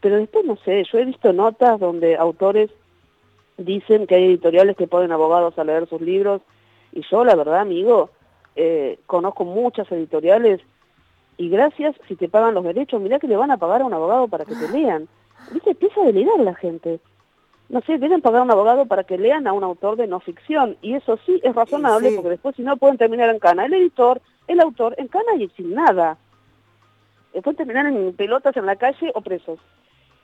[0.00, 2.70] pero después no sé, yo he visto notas donde autores
[3.58, 6.40] dicen que hay editoriales que ponen abogados a leer sus libros,
[6.92, 8.10] y yo la verdad, amigo,
[8.60, 10.60] eh, conozco muchas editoriales,
[11.38, 13.94] y gracias si te pagan los derechos, mirá que le van a pagar a un
[13.94, 15.08] abogado para que te lean.
[15.52, 15.70] ¿Viste?
[15.70, 17.00] Empieza a delirar la gente.
[17.68, 20.18] no sé, deben pagar a un abogado para que lean a un autor de no
[20.18, 20.76] ficción.
[20.82, 24.20] Y eso sí es razonable, porque después si no pueden terminar en cana el editor,
[24.48, 26.18] el autor, en cana y sin nada.
[27.32, 29.60] Pueden terminar en pelotas en la calle o presos.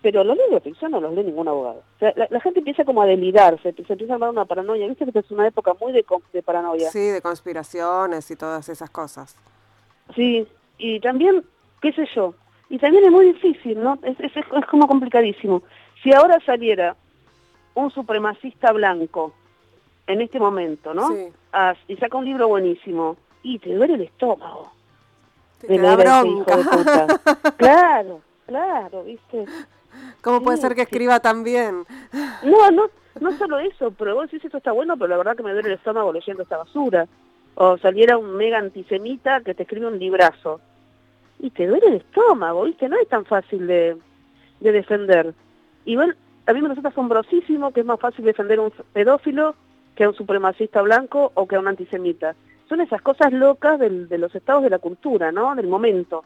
[0.04, 1.82] Pero los libros de ficción no los lee ningún abogado.
[1.96, 4.86] O sea, la, gente empieza como a delirarse, se, empieza a armar una paranoia.
[4.86, 6.90] Viste que es una época muy de, de paranoia.
[6.90, 9.34] Sí, de conspiraciones y todas esas cosas.
[10.14, 11.42] Sí, y también,
[11.80, 12.34] qué sé yo,
[12.68, 13.98] y también es muy difícil, ¿no?
[14.02, 15.62] Es, es, es como complicadísimo.
[16.02, 16.96] Si ahora saliera
[17.72, 19.32] un supremacista blanco
[20.06, 21.08] en este momento, ¿no?
[21.08, 21.32] Sí.
[21.88, 24.70] y saca un libro buenísimo y te duele el estómago.
[25.66, 26.58] Te da bronca.
[27.56, 29.46] claro, claro, ¿viste?
[30.22, 31.84] ¿Cómo puede ser que escriba tan bien?
[32.42, 35.42] No, no, no solo eso, pero vos decís esto está bueno, pero la verdad que
[35.42, 37.06] me duele el estómago leyendo esta basura.
[37.56, 40.60] O saliera un mega antisemita que te escribe un librazo.
[41.38, 42.88] Y te duele el estómago, ¿viste?
[42.88, 43.96] No es tan fácil de,
[44.60, 45.34] de defender.
[45.84, 46.14] Y bueno,
[46.46, 49.54] a mí me resulta asombrosísimo que es más fácil defender a un pedófilo
[49.94, 52.34] que a un supremacista blanco o que a un antisemita.
[52.68, 55.54] Son esas cosas locas de los estados de la cultura, ¿no?
[55.54, 56.24] Del momento.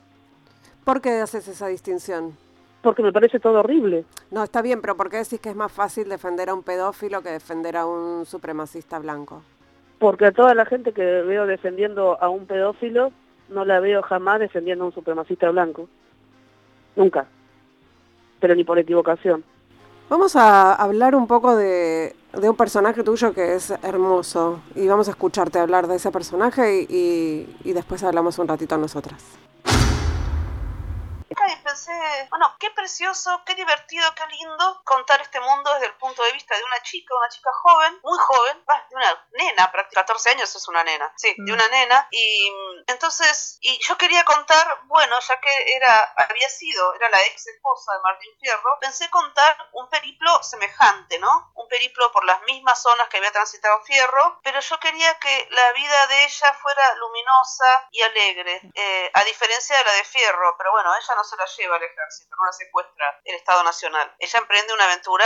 [0.84, 2.36] ¿Por qué haces esa distinción?
[2.82, 4.04] Porque me parece todo horrible.
[4.30, 7.22] No, está bien, pero ¿por qué decís que es más fácil defender a un pedófilo
[7.22, 9.42] que defender a un supremacista blanco?
[9.98, 13.10] Porque a toda la gente que veo defendiendo a un pedófilo,
[13.48, 15.88] no la veo jamás defendiendo a un supremacista blanco.
[16.94, 17.26] Nunca.
[18.38, 19.42] Pero ni por equivocación.
[20.08, 25.10] Vamos a hablar un poco de, un personaje tuyo que es hermoso y vamos a
[25.10, 29.22] escucharte hablar de ese personaje y, y después hablamos un ratito a nosotras
[31.68, 36.32] pensé, bueno, qué precioso, qué divertido, qué lindo contar este mundo desde el punto de
[36.32, 40.54] vista de una chica, una chica joven, muy joven, de una nena, prácticamente 14 años
[40.54, 41.70] es una nena, sí, de una mm.
[41.70, 47.10] nena, y mm, entonces, y yo quería contar, bueno, ya que era, había sido, era
[47.10, 51.52] la ex esposa de Martín Fierro, pensé contar un periplo semejante, ¿no?
[51.54, 55.72] Un periplo por las mismas zonas que había transitado Fierro, pero yo quería que la
[55.72, 60.70] vida de ella fuera luminosa y alegre, eh, a diferencia de la de Fierro, pero
[60.70, 64.10] bueno, ella no se la lleva al ejército, no la secuestra el Estado Nacional.
[64.18, 65.24] Ella emprende una aventura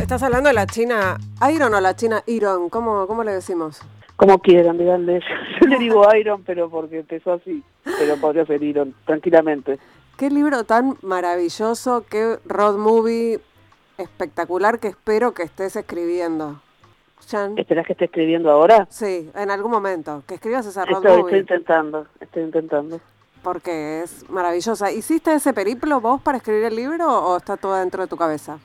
[0.00, 1.18] Estás hablando de la China
[1.52, 3.82] Iron o la China Iron, ¿cómo, cómo le decimos?
[4.16, 5.20] Como quieran, díganle.
[5.60, 7.62] Yo le digo Iron, pero porque empezó así.
[7.84, 9.78] Pero podría ser Iron, tranquilamente.
[10.16, 13.38] Qué libro tan maravilloso, qué road movie
[13.98, 16.62] espectacular que espero que estés escribiendo.
[17.56, 18.86] ¿Esperás que esté escribiendo ahora?
[18.88, 20.22] Sí, en algún momento.
[20.28, 23.00] Que escribas esa road estoy, Estoy intentando, estoy intentando.
[23.42, 24.92] Porque es maravillosa.
[24.92, 28.58] ¿Hiciste ese periplo vos para escribir el libro o está todo dentro de tu cabeza?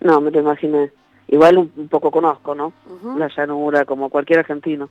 [0.00, 0.90] No, me lo imaginé.
[1.28, 2.72] Igual un, poco conozco, ¿no?
[3.16, 4.88] La llanura, como cualquier argentino.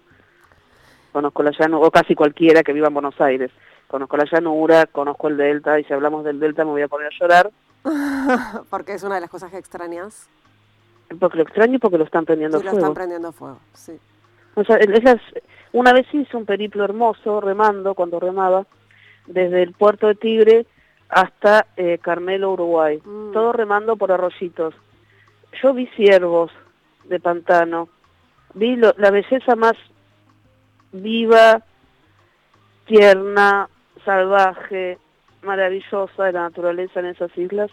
[1.11, 3.51] Conozco la llanura, o casi cualquiera que viva en Buenos Aires.
[3.87, 7.07] Conozco la llanura, conozco el delta, y si hablamos del delta me voy a poner
[7.07, 7.51] a llorar.
[8.69, 10.27] Porque es una de las cosas que extrañas.
[11.19, 12.71] Porque lo extraño y porque lo están prendiendo fuego.
[12.71, 13.99] lo están prendiendo fuego, sí.
[14.55, 15.21] O sea, esas,
[15.73, 18.65] una vez hice un periplo hermoso remando, cuando remaba,
[19.27, 20.65] desde el puerto de Tigre
[21.09, 23.01] hasta eh, Carmelo, Uruguay.
[23.03, 23.31] Mm.
[23.33, 24.73] Todo remando por arroyitos.
[25.61, 26.51] Yo vi ciervos
[27.03, 27.89] de pantano,
[28.53, 29.75] vi la belleza más
[30.91, 31.61] viva,
[32.85, 33.69] tierna,
[34.03, 34.97] salvaje,
[35.41, 37.71] maravillosa de la naturaleza en esas islas.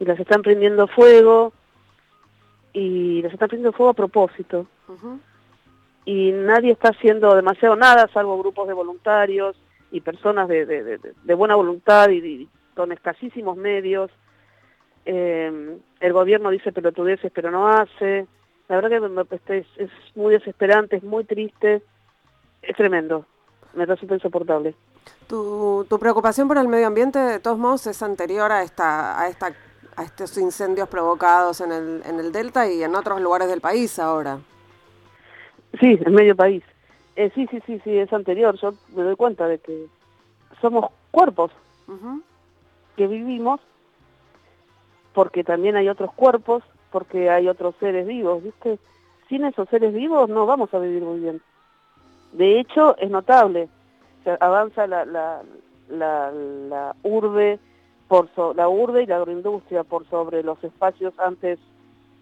[0.00, 1.52] Y las están prendiendo fuego,
[2.72, 4.66] y las están prendiendo fuego a propósito.
[6.04, 9.56] Y nadie está haciendo demasiado nada, salvo grupos de voluntarios
[9.90, 14.10] y personas de, de, buena voluntad y, con escasísimos medios.
[15.04, 18.26] Eh, el gobierno dice pelotudeces, pero no hace.
[18.68, 21.82] La verdad que este, es, es muy desesperante, es muy triste,
[22.62, 23.24] es tremendo,
[23.74, 24.74] me resulta insoportable.
[25.26, 29.28] Tu, tu preocupación por el medio ambiente, de todos modos, es anterior a esta, a
[29.28, 29.52] esta
[29.98, 33.98] a estos incendios provocados en el, en el Delta y en otros lugares del país
[33.98, 34.38] ahora.
[35.80, 36.62] Sí, en medio país.
[37.16, 38.56] Eh, sí, sí, sí, sí, es anterior.
[38.60, 39.86] Yo me doy cuenta de que
[40.60, 41.50] somos cuerpos
[42.96, 43.60] que vivimos
[45.14, 48.78] porque también hay otros cuerpos, porque hay otros seres vivos, ¿viste?
[49.28, 51.42] Sin esos seres vivos no vamos a vivir muy bien.
[52.34, 53.68] De hecho, es notable.
[54.38, 55.42] avanza la, la,
[55.88, 57.58] la, la urbe
[58.08, 61.58] por la urbe y la agroindustria por sobre los espacios antes,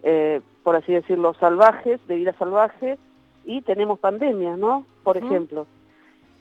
[0.03, 2.99] eh, por así decirlo, salvajes, de vida salvaje,
[3.45, 4.85] y tenemos pandemias, ¿no?
[5.05, 5.67] Por ejemplo,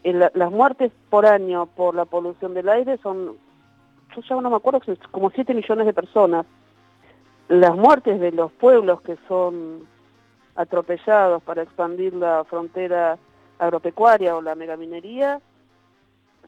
[0.03, 3.37] las muertes por año por la polución del aire son,
[4.15, 4.81] yo ya no me acuerdo,
[5.11, 6.47] como 7 millones de personas.
[7.47, 9.87] Las muertes de los pueblos que son
[10.55, 13.19] atropellados para expandir la frontera
[13.59, 15.39] agropecuaria o la megaminería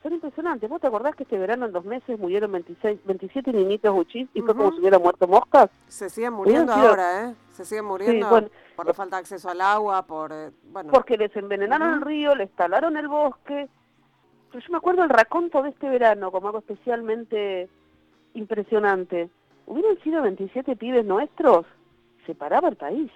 [0.02, 0.70] son impresionantes.
[0.70, 4.42] ¿Vos te acordás que este verano en dos meses murieron 26, 27 niñitos huchis y
[4.42, 5.70] fue como si hubieran muerto moscas?
[5.88, 7.36] Se siguen muriendo ahora, ¿eh?
[7.52, 10.32] Se siguen muriendo por la falta de acceso al agua, por...
[10.32, 10.92] Eh, bueno.
[10.92, 13.68] Porque les envenenaron el río, les talaron el bosque.
[14.52, 17.70] Pero yo me acuerdo el raconto de este verano como algo especialmente
[18.34, 19.30] impresionante.
[19.66, 21.66] Hubieran sido 27 pibes nuestros,
[22.26, 23.12] se paraba el país.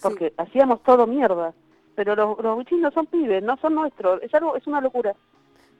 [0.00, 1.52] Porque hacíamos todo mierda
[1.98, 5.16] pero los, los bichis no son pibes, no son nuestros, es algo, es una locura.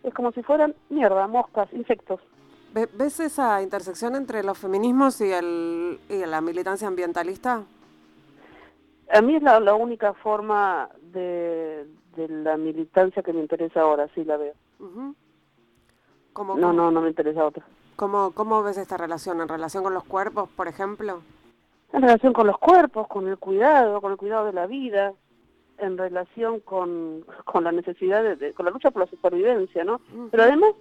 [0.02, 2.20] Es como si fueran mierda, moscas, insectos.
[2.72, 7.62] ¿Ves esa intersección entre los feminismos y, el, y la militancia ambientalista?
[9.12, 14.09] A mí es la, la única forma de, de, la militancia que me interesa ahora,
[14.12, 14.54] sí la veo.
[14.81, 17.64] no, no, no me interesa otra.
[17.94, 19.40] ¿Cómo, ¿Cómo ves esta relación?
[19.40, 21.20] ¿En relación con los cuerpos, por ejemplo?
[21.92, 25.14] En relación con los cuerpos, con el cuidado, con el cuidado de la vida,
[25.79, 30.01] en relación con, con la necesidad de, con la lucha por la supervivencia, ¿no?
[30.31, 30.73] Pero además,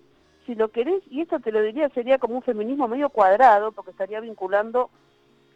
[0.46, 3.92] si lo querés, y esto te lo diría, sería como un feminismo medio cuadrado, porque
[3.92, 4.90] estaría vinculando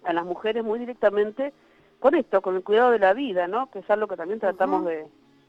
[0.04, 1.54] a las mujeres muy directamente
[1.99, 3.69] con esto, con el cuidado de la vida, ¿no?
[3.69, 5.08] Que es algo que también tratamos de,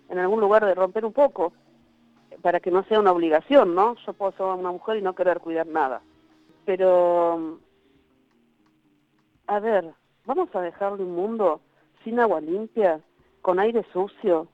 [0.09, 1.53] en algún lugar, de romper un poco,
[2.43, 3.97] para que no sea una obligación, ¿no?
[4.07, 6.03] Yo puedo ser una mujer y no querer cuidar nada.
[6.65, 7.59] Pero,
[9.47, 9.93] a ver,
[10.25, 11.61] vamos a dejarle un mundo
[12.05, 13.01] sin agua limpia,
[13.43, 14.49] con aire sucio,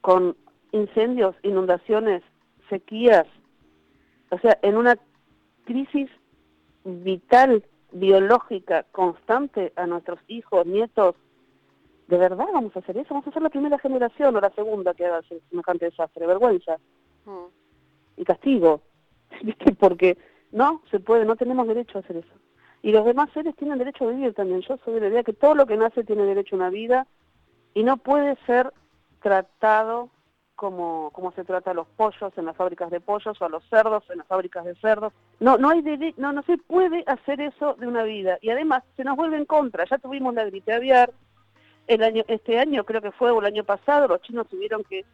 [0.00, 0.36] con
[0.72, 2.22] incendios, inundaciones,
[2.68, 3.26] sequías,
[4.30, 4.98] o sea, en una
[5.64, 6.08] crisis
[6.84, 11.14] vital, biológica, constante a nuestros hijos, nietos.
[12.08, 13.14] ¿De verdad vamos a hacer eso?
[13.14, 16.26] Vamos a ser la primera generación o la segunda que haga semejante desastre.
[16.26, 16.78] Vergüenza.
[17.26, 18.20] Mm.
[18.20, 18.80] Y castigo.
[19.78, 20.16] Porque
[20.50, 22.34] no se puede, no tenemos derecho a hacer eso.
[22.82, 24.62] Y los demás seres tienen derecho a vivir también.
[24.62, 27.06] Yo soy de la idea que todo lo que nace tiene derecho a una vida
[27.74, 28.72] y no puede ser
[29.20, 30.10] tratado
[30.56, 33.64] como, como se trata a los pollos en las fábricas de pollos o a los
[33.68, 35.12] cerdos en las fábricas de cerdos.
[35.40, 35.82] No, no, hay
[36.16, 38.38] no, no se puede hacer eso de una vida.
[38.40, 39.84] Y además se nos vuelve en contra.
[39.90, 41.12] Ya tuvimos la gripe aviar.
[41.88, 45.04] El año, este año creo que fue o el año pasado, los chinos tuvieron que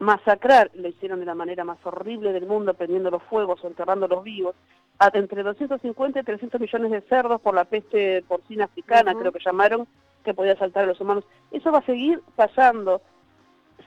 [0.00, 4.08] masacrar, lo hicieron de la manera más horrible del mundo, prendiendo los fuegos o enterrando
[4.08, 4.56] los vivos,
[4.98, 9.38] a entre 250 y 300 millones de cerdos por la peste porcina africana, creo que
[9.44, 9.86] llamaron,
[10.24, 11.24] que podía saltar a los humanos.
[11.50, 13.00] Eso va a seguir pasando.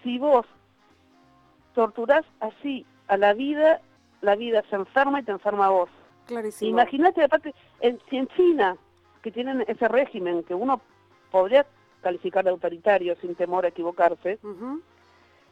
[0.04, 0.46] Si vos
[1.74, 3.82] torturás así a la vida,
[4.22, 5.90] la vida se enferma y te enferma a vos.
[6.26, 6.72] Clarísimo.
[6.72, 8.78] Imagínate, aparte, en, si en China,
[9.22, 10.82] que tienen ese régimen que uno
[11.32, 11.66] podría
[12.02, 14.40] calificar de autoritario sin temor a equivocarse,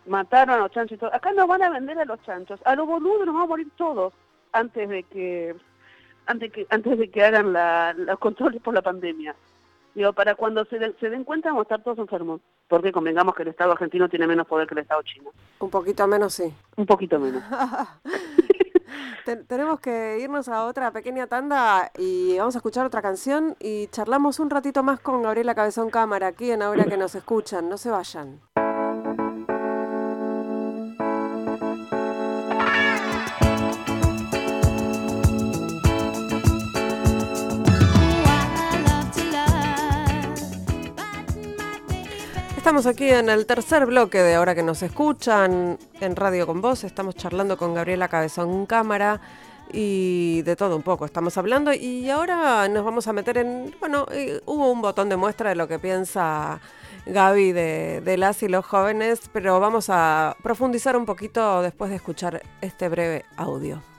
[0.05, 1.13] mataron a los chanchos y todo.
[1.13, 2.59] Acá nos van a vender a los chanchos.
[2.65, 4.13] A los boludos nos vamos a morir todos
[4.51, 5.55] antes de que
[6.27, 9.35] antes que antes de que hagan la, los controles por la pandemia.
[9.93, 12.41] Digo, para cuando se, se den cuenta vamos a estar todos enfermos.
[12.67, 15.31] Porque convengamos que el Estado argentino tiene menos poder que el Estado chino.
[15.59, 16.53] Un poquito menos, sí.
[16.77, 17.43] Un poquito menos.
[19.47, 24.39] tenemos que irnos a otra pequeña tanda y vamos a escuchar otra canción y charlamos
[24.39, 27.69] un ratito más con Gabriela Cabezón Cámara aquí en Ahora que nos escuchan.
[27.69, 28.39] No se vayan.
[42.71, 46.85] Estamos aquí en el tercer bloque de ahora que nos escuchan en Radio con Vos.
[46.85, 49.19] Estamos charlando con Gabriela Cabezón Cámara
[49.73, 51.73] y de todo un poco estamos hablando.
[51.73, 53.75] Y ahora nos vamos a meter en.
[53.81, 56.61] Bueno, eh, hubo un botón de muestra de lo que piensa
[57.07, 61.97] Gaby de, de las y los jóvenes, pero vamos a profundizar un poquito después de
[61.97, 63.90] escuchar este breve audio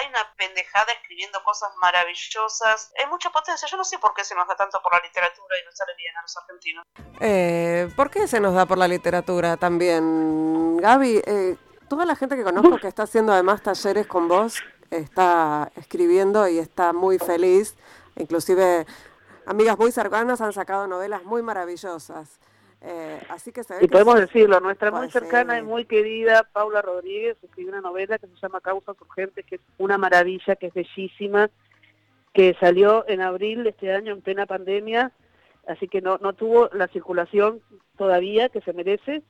[0.00, 3.68] hay una pendejada escribiendo cosas maravillosas, hay mucha potencia.
[3.68, 5.92] Yo no sé por qué se nos da tanto por la literatura y no sale
[5.96, 6.84] bien a los argentinos.
[7.20, 11.22] Eh, ¿Por qué se nos da por la literatura también, Gaby?
[11.26, 11.56] Eh,
[11.88, 16.58] toda la gente que conozco que está haciendo además talleres con vos está escribiendo y
[16.58, 17.76] está muy feliz.
[18.16, 18.86] Inclusive
[19.46, 22.40] amigas muy cercanas han sacado novelas muy maravillosas.
[22.82, 27.72] Eh, así que y podemos decirlo, nuestra muy cercana y muy querida Paula Rodríguez escribió
[27.72, 31.50] una novela que se llama Causas Urgentes, que es una maravilla, que es bellísima,
[32.32, 35.12] que salió en abril de este año en plena pandemia,
[35.66, 37.60] así que no, no tuvo la circulación
[37.98, 39.22] todavía que se merece.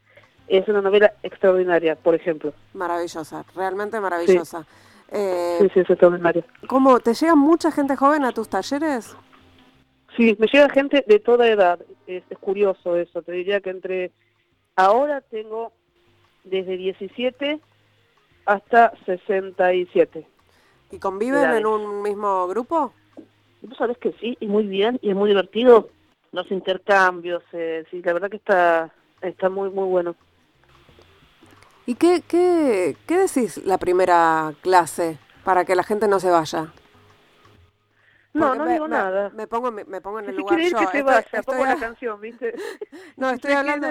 [0.47, 2.53] Es una novela extraordinaria, por ejemplo.
[2.75, 4.63] Maravillosa, realmente maravillosa.
[4.63, 4.67] Sí,
[5.13, 6.45] eh, sí, sí, es extraordinaria.
[6.69, 7.01] ¿Cómo?
[7.01, 9.17] ¿Te llega mucha gente joven a tus talleres?
[10.21, 14.11] Sí, me llega gente de toda edad, es, curioso eso, te diría que entre
[14.77, 15.73] ahora tengo
[16.45, 17.59] desde 17
[18.45, 20.27] hasta 67.
[20.91, 22.93] ¿Y conviven en un mismo grupo?
[23.63, 25.89] Tú sabes que sí, y muy bien, y es muy divertido
[26.33, 28.93] los intercambios, eh, sí, la verdad que está,
[29.23, 30.17] está muy, muy bueno.
[31.87, 36.75] ¿Y qué, qué, qué decís la primera clase para que la gente no se vaya?
[38.33, 39.31] No, no digo nada.
[39.31, 40.79] Me pongo, me, pongo en el lugar yo.
[40.79, 42.55] que se vaya, pongo la canción, ¿viste?
[43.17, 43.89] no, estoy hablando...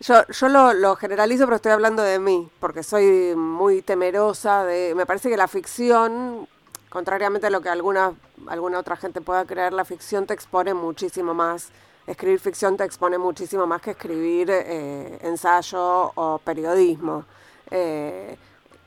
[0.00, 4.94] Yo, yo lo, lo, generalizo, pero estoy hablando de mí, porque soy muy temerosa de...
[4.94, 6.46] Me parece que la ficción,
[6.90, 8.12] contrariamente a lo que alguna,
[8.46, 11.70] alguna otra gente pueda creer, la ficción te expone muchísimo más.
[12.06, 17.24] Escribir ficción te expone muchísimo más que escribir eh, ensayo o periodismo.
[17.70, 18.36] Eh,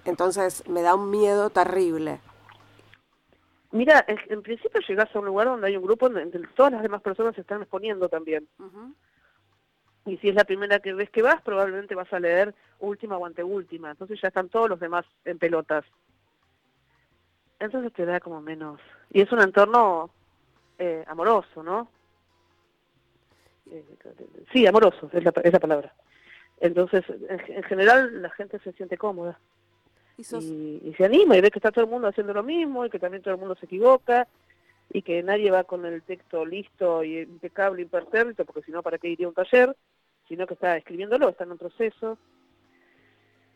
[0.04, 2.20] entonces me da un miedo terrible.
[3.72, 7.02] Mira, en, principio llegas a un lugar donde hay un grupo donde todas las demás
[7.02, 8.48] personas se están exponiendo también.
[10.06, 13.26] Y si es la primera que ves que vas, probablemente vas a leer última o
[13.26, 13.92] anteúltima.
[13.92, 15.84] Entonces ya están todos los demás en pelotas.
[17.60, 18.80] Entonces te da como menos...
[19.12, 20.10] Y es un entorno
[20.78, 21.88] eh, amoroso, ¿no?
[23.72, 23.84] Eh,
[24.52, 25.94] sí, amoroso, es la, es la palabra.
[26.60, 29.40] Entonces, en general, la gente se siente cómoda.
[30.18, 33.00] Y, se anima y ve que está todo el mundo haciendo lo mismo y que
[33.00, 34.28] también todo el mundo se equivoca
[34.90, 38.98] y que nadie va con el texto listo y impecable, impertérrito, porque si no, ¿para
[38.98, 39.76] qué iría a un taller?
[40.28, 42.18] Sino que está escribiéndolo, está en un proceso.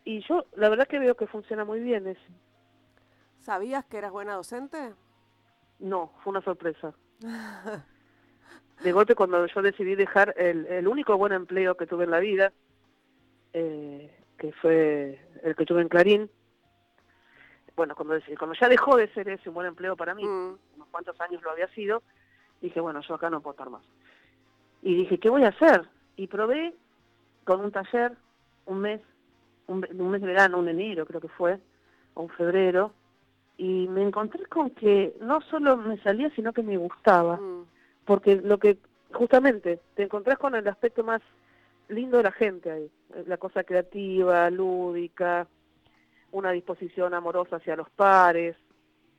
[0.03, 2.21] Y yo, la verdad que veo que funciona muy bien eso.
[3.41, 4.93] ¿Sabías que eras buena docente?
[5.79, 6.93] No, fue una sorpresa.
[8.83, 12.19] de golpe cuando yo decidí dejar el, el único buen empleo que tuve en la
[12.19, 12.53] vida,
[13.53, 16.29] eh, que fue el que tuve en Clarín,
[17.79, 20.57] bueno, cuando, cuando ya dejó de ser ese un buen empleo para mí, mm.
[20.75, 22.03] unos cuantos años lo había sido,
[22.59, 23.83] dije, bueno, yo acá no puedo estar más.
[24.81, 25.87] Y dije, ¿qué voy a hacer?
[26.17, 26.73] Y probé
[27.45, 28.17] con un taller
[28.65, 28.99] un mes,
[29.67, 31.57] un, mes de verano, un enero creo que fue,
[32.15, 32.91] o un febrero,
[33.55, 37.37] y me encontré con que no solo me salía, sino que me gustaba.
[37.37, 37.65] Mm.
[38.03, 38.77] Porque lo que,
[39.13, 41.21] justamente, te encontrás con el aspecto más
[41.87, 42.91] lindo de la gente ahí,
[43.25, 45.47] la cosa creativa, lúdica,
[46.31, 48.55] una disposición amorosa hacia los pares.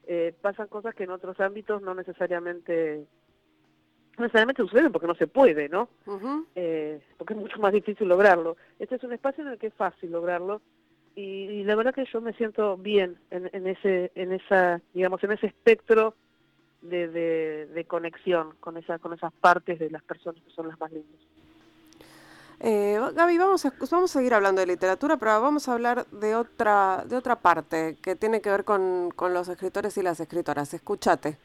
[0.07, 3.07] Eh, pasan cosas que en otros ámbitos no necesariamente
[4.19, 5.89] no necesariamente suceden porque no se puede, ¿no?
[6.55, 8.57] eh, porque es mucho más difícil lograrlo.
[8.79, 10.61] Este es un espacio en el que es fácil lograrlo
[11.15, 15.33] y, la verdad que yo me siento bien en, en, ese, en esa, digamos, en
[15.33, 16.15] ese espectro
[16.83, 20.79] de, de, de conexión con esa, con esas partes de las personas que son las
[20.79, 21.21] más lindas.
[22.63, 26.37] Eh, Gaby, vamos a, vamos a seguir hablando de literatura, pero vamos a hablar de
[26.37, 30.75] otra, de otra parte que tiene que ver con, los escritores y las escritoras.
[30.75, 31.39] Escúchate.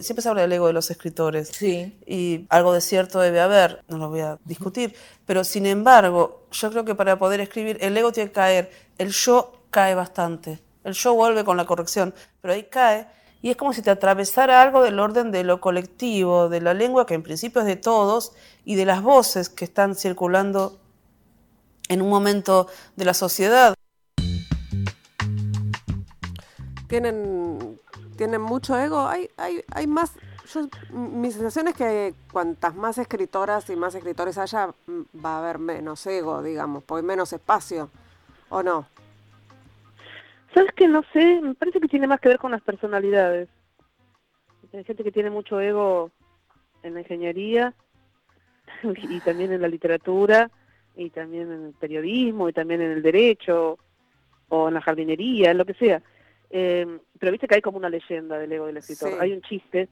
[0.00, 1.48] siempre se habla del ego de los escritores.
[1.48, 1.98] Sí.
[2.06, 4.94] Y algo de cierto debe haber, no lo voy a discutir.
[5.26, 8.70] Pero sin embargo, yo creo que para poder escribir, el ego tiene que caer.
[8.96, 10.60] El yo cae bastante.
[10.82, 13.06] El yo vuelve con la corrección, pero ahí cae
[13.42, 17.06] y es como si te atravesara algo del orden de lo colectivo, de la lengua
[17.06, 18.32] que en principio es de todos
[18.64, 20.78] y de las voces que están circulando
[21.88, 23.74] en un momento de la sociedad.
[26.86, 27.78] Tienen,
[28.16, 30.12] tienen mucho ego, hay, hay, hay más...
[30.90, 35.58] mi sensación es que cuantas más escritoras y más escritores haya, mm, va a haber
[35.58, 37.90] menos ego, digamos, porque menos espacio,
[38.50, 38.86] ¿o no?
[40.54, 43.48] ¿Sabes que No sé, me parece que tiene más que ver con las personalidades.
[44.72, 46.10] Hay gente que tiene mucho ego
[46.82, 47.74] en la ingeniería
[48.82, 50.50] y también en la literatura
[50.96, 53.78] y también en el periodismo y también en el derecho
[54.48, 56.02] o en la jardinería, en lo que sea.
[56.50, 56.86] Eh,
[57.18, 59.20] pero viste que hay como una leyenda del ego del escritor.
[59.20, 59.88] Hay un chiste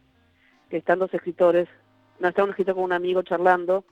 [0.70, 1.68] que están dos escritores,
[2.18, 3.84] no, está un escritor con un amigo charlando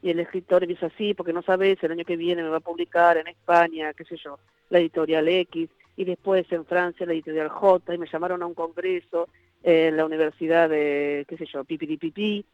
[0.00, 2.60] y el escritor dice así porque no sabes, el año que viene me va a
[2.60, 4.38] publicar en España, qué sé yo,
[4.70, 5.68] la editorial X
[5.98, 9.28] y después en Francia la editorial J, y me llamaron a un congreso
[9.64, 12.46] en la universidad de, qué sé yo, Pipiripipi,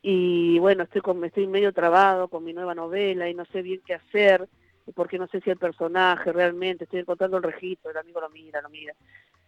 [0.00, 3.82] y bueno, estoy, con, estoy medio trabado con mi nueva novela y no sé bien
[3.84, 4.48] qué hacer,
[4.94, 8.62] porque no sé si el personaje realmente, estoy encontrando el registro, el amigo lo mira,
[8.62, 8.94] lo mira.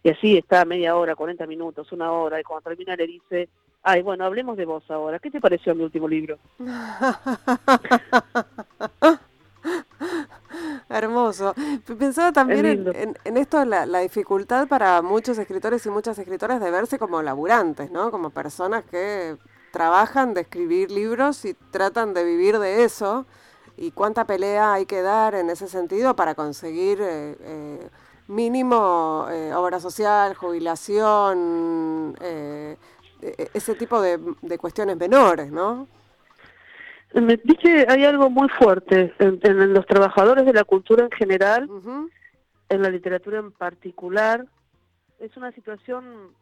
[0.03, 3.49] Y así está media hora, 40 minutos, una hora, y cuando termina le dice,
[3.81, 6.37] ay, bueno, hablemos de vos ahora, ¿qué te pareció mi último libro?
[10.89, 11.53] Hermoso.
[11.99, 12.91] Pensaba también
[13.23, 17.91] en, esto, la, la dificultad para muchos escritores y muchas escritoras de verse como laburantes,
[17.91, 18.09] ¿no?
[18.09, 19.37] Como personas que
[19.71, 23.27] trabajan de escribir libros y tratan de vivir de eso.
[23.77, 27.89] Y cuánta pelea hay que dar en ese sentido para conseguir eh, eh,
[28.27, 32.77] mínimo eh, obra social, jubilación, e,
[33.21, 35.87] e, ese tipo de, de cuestiones menores, ¿no?
[37.13, 41.67] Me dice, hay algo muy fuerte en, los trabajadores de la cultura en general,
[42.69, 44.45] en la literatura en particular.
[45.19, 46.33] Es una situación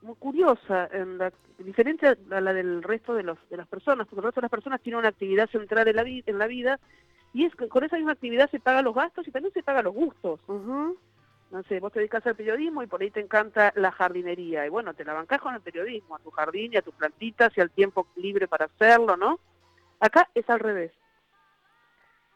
[0.00, 4.20] muy curiosa, en la, diferente a la del resto de, los, de las personas, porque
[4.20, 6.78] el resto de las personas tienen una actividad central en la, en la vida
[7.32, 9.84] Y es que con esa misma actividad se pagan los gastos y también se pagan
[9.84, 10.40] los gustos.
[10.48, 14.66] No sé, vos te dedicas al periodismo y por ahí te encanta la jardinería.
[14.66, 17.56] Y bueno, te la bancás con el periodismo, a tu jardín y a tus plantitas
[17.56, 19.38] y al tiempo libre para hacerlo, ¿no?
[20.00, 20.92] Acá es al revés.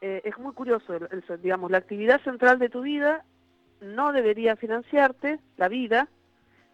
[0.01, 0.93] Eh, es muy curioso,
[1.41, 3.25] digamos, la actividad central de tu vida
[3.81, 6.07] no debería financiarte, la vida,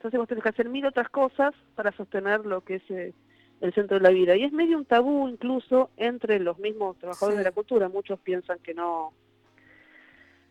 [0.06, 3.14] entonces vos tenés que hacer mil otras cosas para sostener lo que es eh,
[3.62, 4.36] el centro de la vida.
[4.36, 7.90] Y es medio un tabú incluso entre los mismos trabajadores de la cultura.
[7.90, 9.14] Muchos piensan que no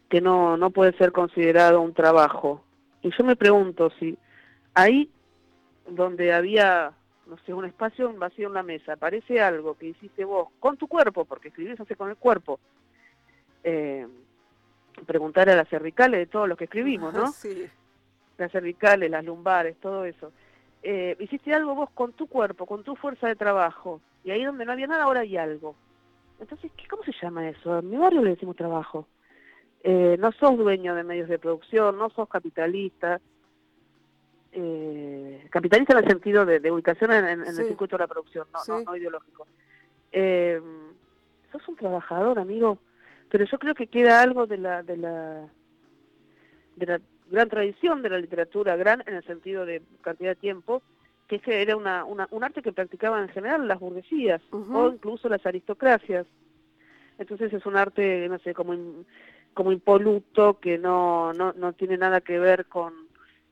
[0.08, 2.64] que no, no puede ser considerado un trabajo.
[3.02, 4.18] Y yo me pregunto si
[4.74, 5.10] ahí
[5.88, 6.92] donde había,
[7.26, 10.76] no sé, un espacio un vacío en la mesa, aparece algo que hiciste vos con
[10.76, 12.60] tu cuerpo, porque escribís hace con el cuerpo,
[13.62, 14.06] eh,
[15.06, 17.26] preguntar a las cervicales de todos los que escribimos, ¿no?
[17.32, 17.68] Sí.
[18.36, 20.32] Las cervicales, las lumbares, todo eso
[20.84, 24.66] eh, hiciste algo vos con tu cuerpo, con tu fuerza de trabajo, y ahí donde
[24.66, 25.74] no había nada, ahora hay algo.
[26.38, 27.78] Entonces, ¿qué, ¿cómo se llama eso?
[27.78, 29.08] En mi barrio le decimos trabajo.
[29.82, 33.20] Eh, no sos dueño de medios de producción, no sos capitalista.
[34.56, 38.96] Eh, capitalista en el sentido de, ubicación en, el circuito de la producción, no, no,
[38.96, 39.48] ideológico.
[40.12, 40.60] Eh,
[41.50, 42.78] sos un trabajador, amigo,
[43.28, 45.48] pero yo creo que queda algo de la, de la,
[46.76, 47.00] de la
[47.32, 50.82] gran tradición de la literatura, gran en el sentido de cantidad de tiempo,
[51.26, 55.28] que es que era una, un arte que practicaban en general las burguesías o incluso
[55.28, 56.28] las aristocracias.
[57.18, 58.72] Entonces es un arte, no sé, como,
[59.52, 63.03] como impoluto, que no, no, no tiene nada que ver con,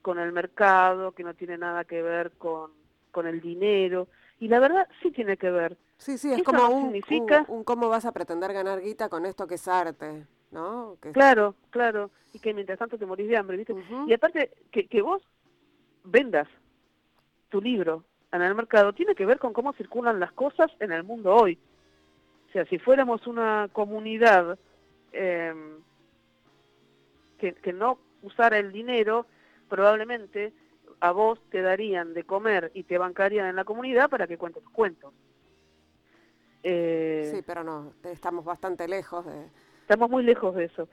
[0.02, 2.72] con el mercado, que no tiene nada que ver con,
[3.10, 4.08] con el dinero.
[4.40, 5.76] Y la verdad sí tiene que ver.
[5.96, 7.44] Sí, sí, es como un, significa...
[7.48, 10.26] un, cómo vas a pretender ganar guita con esto que es arte.
[10.52, 10.98] ¿no?
[11.12, 13.74] Claro, claro, y que mientras tanto te morís de hambre, ¿viste?
[14.06, 15.22] Y aparte, que, que vos
[16.04, 16.46] vendas
[17.48, 21.04] tu libro en el mercado tiene que ver con cómo circulan las cosas en el
[21.04, 21.58] mundo hoy.
[22.48, 24.58] O sea, si fuéramos una comunidad
[25.12, 25.78] em,
[27.38, 29.26] que, que no usara el dinero,
[29.72, 30.52] probablemente
[31.00, 34.62] a vos te darían de comer y te bancarían en la comunidad para que cuentes
[34.70, 35.14] cuentos.
[36.62, 39.46] Eh, sí, pero no, estamos bastante lejos de,
[39.80, 40.90] Estamos muy lejos de eso.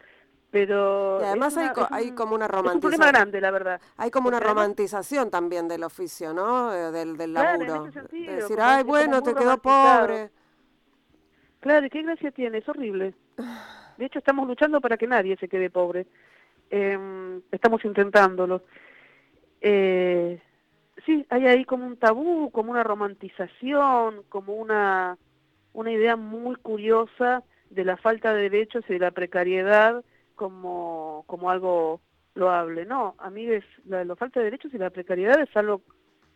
[0.49, 2.75] Pero y además hay, hay como una romantización.
[2.77, 3.81] Un problema grande, la verdad.
[3.97, 6.73] Hay como una romantización también del oficio, ¿no?
[6.73, 7.83] Eh, del, del laburo.
[7.83, 10.31] decir, ay, bueno, te quedó pobre.
[11.59, 12.59] Claro, ¿y qué gracia tiene?
[12.59, 13.13] Es horrible.
[13.97, 16.07] De hecho, estamos luchando para que nadie se quede pobre.
[16.69, 18.63] Eh, estamos intentándolo.
[19.61, 20.41] Eh,
[21.05, 25.17] sí, hay ahí como un tabú, como una romantización, como una,
[25.73, 30.03] una idea muy curiosa de la falta de derechos y de la precariedad
[30.35, 32.01] como, como algo
[32.35, 32.85] loable.
[32.85, 35.81] No, amigues, la, la falta de derechos y la precariedad es algo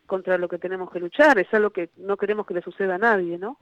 [0.06, 3.00] contra lo que tenemos que luchar, es algo que no queremos que le suceda a
[3.00, 3.58] nadie, ¿no?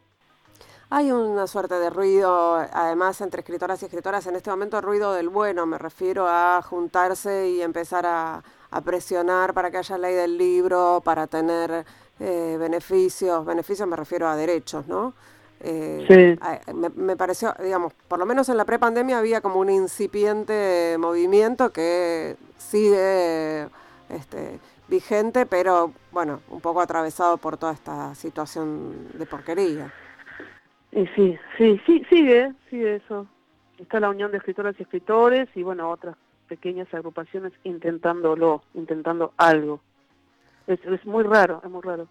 [0.94, 5.30] Hay una suerte de ruido, además, entre escritoras y escritoras, en este momento ruido del
[5.30, 8.44] bueno, me refiero a juntarse y empezar a,
[8.84, 11.86] presionar para que haya ley del libro, para tener
[12.20, 15.14] eh, beneficios, beneficios me refiero a derechos, ¿no?
[15.62, 16.38] Eh,
[16.74, 22.36] me, pareció, digamos, por lo menos en la prepandemia había como un incipiente movimiento que
[22.58, 23.70] sigue
[24.10, 29.94] este, vigente, pero bueno, un poco atravesado por toda esta situación de porquería.
[30.92, 33.28] Y sí, sí, sí, sigue, sigue eso.
[33.78, 36.16] Está la Unión de Escritoras y Escritores y bueno, otras
[36.48, 39.80] pequeñas agrupaciones intentándolo, intentando algo.
[40.68, 42.08] Es, es muy raro, es muy raro.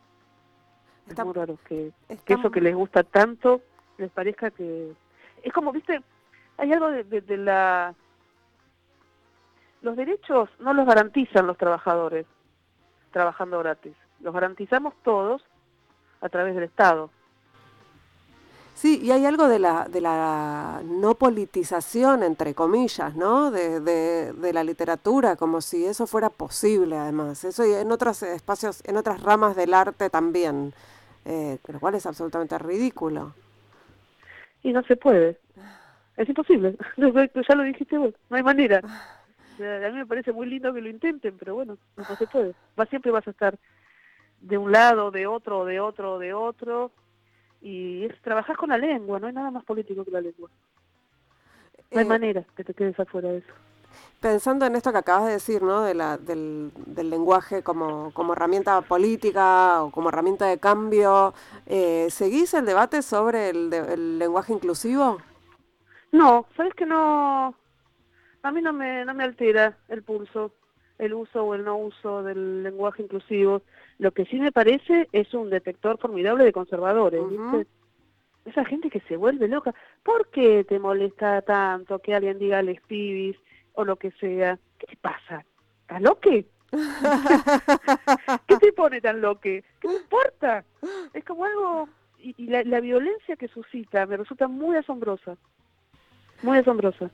[1.09, 3.61] Está, muy raro que, eso que les gusta tanto
[3.99, 4.93] les parezca que...
[5.43, 6.01] Es como, viste,
[6.57, 7.95] hay algo de, la...
[9.83, 12.26] Los derechos no los garantizan los trabajadores
[13.12, 13.95] trabajando gratis.
[14.20, 15.43] Los garantizamos todos
[16.20, 17.11] a través del Estado.
[18.81, 23.51] Sí, y hay algo de la, de la no politización, entre comillas, ¿no?
[23.51, 27.45] De, de, la literatura, como si eso fuera posible, además.
[27.45, 30.72] Eso y en otros espacios, en otras ramas del arte también
[31.26, 33.35] eh, lo cual es absolutamente ridículo.
[34.62, 35.39] Y no se puede.
[36.16, 36.74] Es imposible.
[36.97, 38.14] ya lo dijiste vos.
[38.31, 38.78] No hay manera.
[38.78, 42.55] a mí me parece muy lindo que lo intenten, pero bueno, no se puede.
[42.78, 43.59] Va, siempre vas a estar
[44.41, 46.93] de un lado, de otro, de otro, de otro.
[47.61, 49.18] Y es trabajar con la lengua.
[49.18, 50.50] No hay nada más político que la lengua.
[51.90, 53.52] No hay eh, manera que te quedes afuera de eso.
[54.20, 55.80] Pensando en esto que acabas de decir, ¿no?
[55.82, 61.32] De la, del, lenguaje como, como, herramienta política o como herramienta de cambio,
[61.66, 65.18] eh, ¿seguís el debate sobre el, lenguaje inclusivo?
[66.12, 67.54] No, sabes que no,
[68.42, 70.52] a mí no me, no me altera el pulso,
[71.01, 73.62] el uso o el no uso del lenguaje inclusivo.
[73.98, 77.66] Lo que sí me parece es un detector formidable de conservadores, ¿viste?
[78.44, 79.74] esa gente que se vuelve loca.
[80.03, 83.36] ¿Por qué te molesta tanto que alguien diga les pibis
[83.74, 84.59] o lo que sea?
[84.78, 85.44] ¿Qué te pasa?
[85.82, 86.46] ¿Estás loque?
[88.46, 89.64] ¿Qué te pone tan loque?
[89.80, 90.64] ¿Qué te importa?
[91.12, 91.88] Es como algo...
[92.18, 95.36] Y, y la, la violencia que suscita me resulta muy asombrosa.
[96.42, 97.11] Muy asombrosa.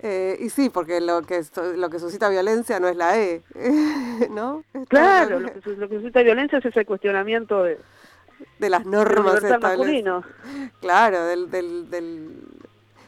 [0.00, 1.42] Eh, y sí, porque lo que
[1.74, 3.42] lo que suscita violencia no es la E,
[4.30, 4.62] ¿no?
[4.88, 7.78] Claro, lo que, su- lo que suscita violencia es ese cuestionamiento de,
[8.60, 10.24] de las normas masculino.
[10.80, 11.50] Claro, del...
[11.50, 12.30] del, del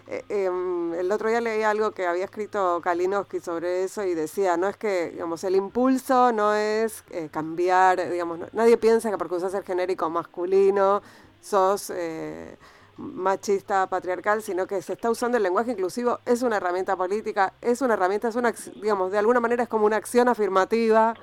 [0.08, 4.56] eh, em, el otro día leí algo que había escrito Kalinowski sobre eso y decía,
[4.56, 9.16] no es que, digamos, el impulso no es eh, cambiar, digamos, no- nadie piensa que
[9.18, 11.00] porque usas el genérico masculino
[11.40, 12.56] sos eh,
[13.00, 17.80] machista, patriarcal, sino que se está usando el lenguaje inclusivo, es una herramienta política, es
[17.82, 21.14] una herramienta, es una, digamos, de alguna manera es como una acción afirmativa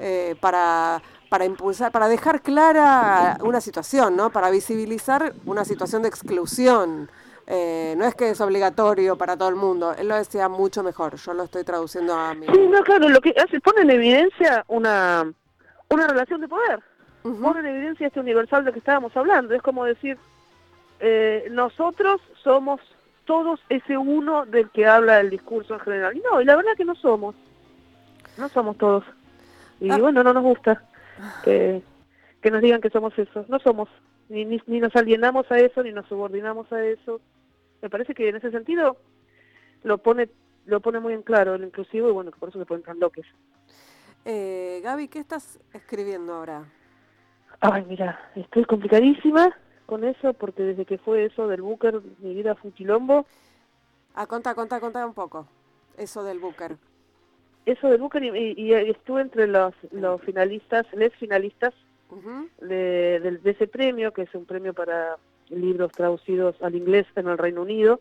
[0.00, 4.30] eh, para, para impulsar, para dejar clara una situación, ¿no?
[4.30, 7.10] Para visibilizar una situación de exclusión.
[7.46, 11.14] Eh, no es que es obligatorio para todo el mundo, él lo decía mucho mejor,
[11.14, 12.44] yo lo estoy traduciendo a mí.
[12.52, 15.32] Sí, no, claro, lo que hace, pone en evidencia una,
[15.88, 16.82] una relación de poder.
[17.22, 19.54] Pone en evidencia este universal de que estábamos hablando.
[19.54, 20.16] Es como decir,
[21.00, 22.80] eh, nosotros somos
[23.24, 26.16] todos ese uno del que habla el discurso en general.
[26.16, 27.34] Y no, y la verdad que no somos.
[28.38, 29.04] No somos todos.
[29.80, 29.98] Y Ah.
[29.98, 30.82] bueno, no nos gusta
[31.44, 31.82] que,
[32.40, 33.44] que nos digan que somos eso.
[33.48, 33.88] No somos.
[34.28, 37.20] Ni, ni, ni nos alienamos a eso, ni nos subordinamos a eso.
[37.82, 38.96] Me parece que en ese sentido
[39.82, 40.28] lo pone
[40.64, 43.24] lo pone muy en claro el inclusivo y bueno, por eso se ponen tan loques.
[44.24, 46.64] Eh, Gaby, ¿qué estás escribiendo ahora?
[47.60, 49.56] Ay, mira, estoy complicadísima
[49.86, 53.26] con eso porque desde que fue eso del Booker mi vida fue un quilombo.
[54.14, 55.46] Ah, contá, contá, contá un poco.
[55.96, 56.76] Eso del Booker.
[57.64, 61.74] Eso del Booker y, y- y estuve entre los, los finalistas, les finalistas
[62.60, 65.16] de, del- de ese premio, que es un premio para
[65.48, 68.00] libros traducidos al inglés en el Reino Unido,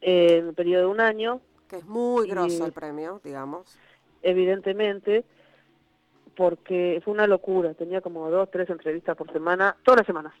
[0.00, 3.78] en un periodo de un año, Que es muy Y- grosso el premio, digamos.
[4.22, 5.24] evidentemente,
[6.36, 7.74] porque fue una locura.
[7.74, 10.34] Tenía como dos, tres entrevistas por semana, todas las semanas.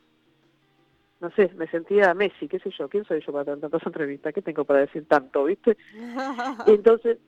[1.20, 4.32] No sé, me sentía Messi, qué sé yo, ¿quién soy yo para tener tantas entrevistas?
[4.32, 5.76] ¿Qué tengo para decir tanto, viste?
[6.66, 7.18] Y entonces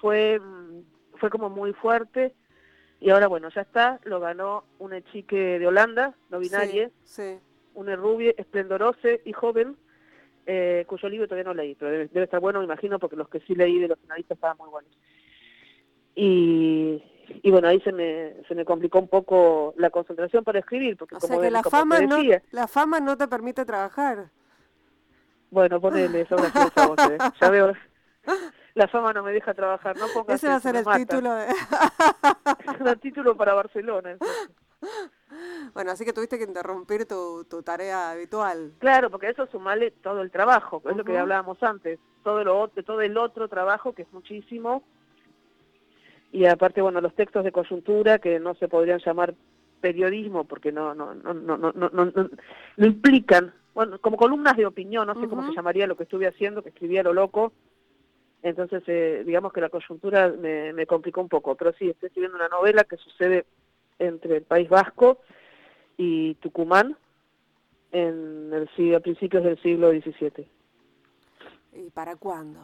[0.00, 0.82] fue, mm,
[1.18, 2.34] fue como muy fuerte.
[3.00, 7.38] Y ahora, bueno, ya está, lo ganó una chique de Holanda, no binaria, Sí, sí.
[7.74, 9.76] una rubia, esplendorosa y joven,
[10.46, 13.28] eh, cuyo libro todavía no leí, pero debe, debe estar bueno, me imagino, porque los
[13.28, 14.90] que sí leí de los finalistas estaban muy buenos.
[16.14, 20.96] Y, y bueno, ahí se me, se me complicó un poco la concentración para escribir,
[20.96, 22.18] porque O como, sea que la como te fama, no,
[22.50, 24.30] la fama no te permite trabajar.
[25.50, 27.18] bueno, ponele eso graciosa vos, eh.
[27.40, 27.72] ya veo,
[28.74, 30.98] la fama no me deja trabajar, no pongas Ese va a ser el mata.
[30.98, 31.46] título de...
[32.90, 34.12] el título para Barcelona.
[34.12, 34.50] entonces.
[35.74, 38.72] Bueno, así que tuviste que interrumpir tu, tu tarea habitual.
[38.78, 42.44] Claro, porque a eso sumale todo el trabajo, que es lo que hablábamos antes, todo
[42.44, 44.82] lo todo el otro trabajo que es muchísimo.
[46.36, 49.34] Y aparte, bueno, los textos de coyuntura que no se podrían llamar
[49.80, 54.66] periodismo porque no no no no no no, no, no- implican, bueno, como columnas de
[54.66, 57.54] opinión, no sé cómo se llamaría lo que estuve haciendo, que escribía lo loco.
[58.42, 62.36] Entonces, eh, digamos que la coyuntura me, me complicó un poco, pero sí, estoy escribiendo
[62.36, 63.46] una novela que sucede
[63.98, 65.20] entre el País Vasco
[65.96, 66.98] y Tucumán
[67.92, 70.46] en el siglo, a principios del siglo XVII.
[71.72, 72.60] ¿Y para cuándo?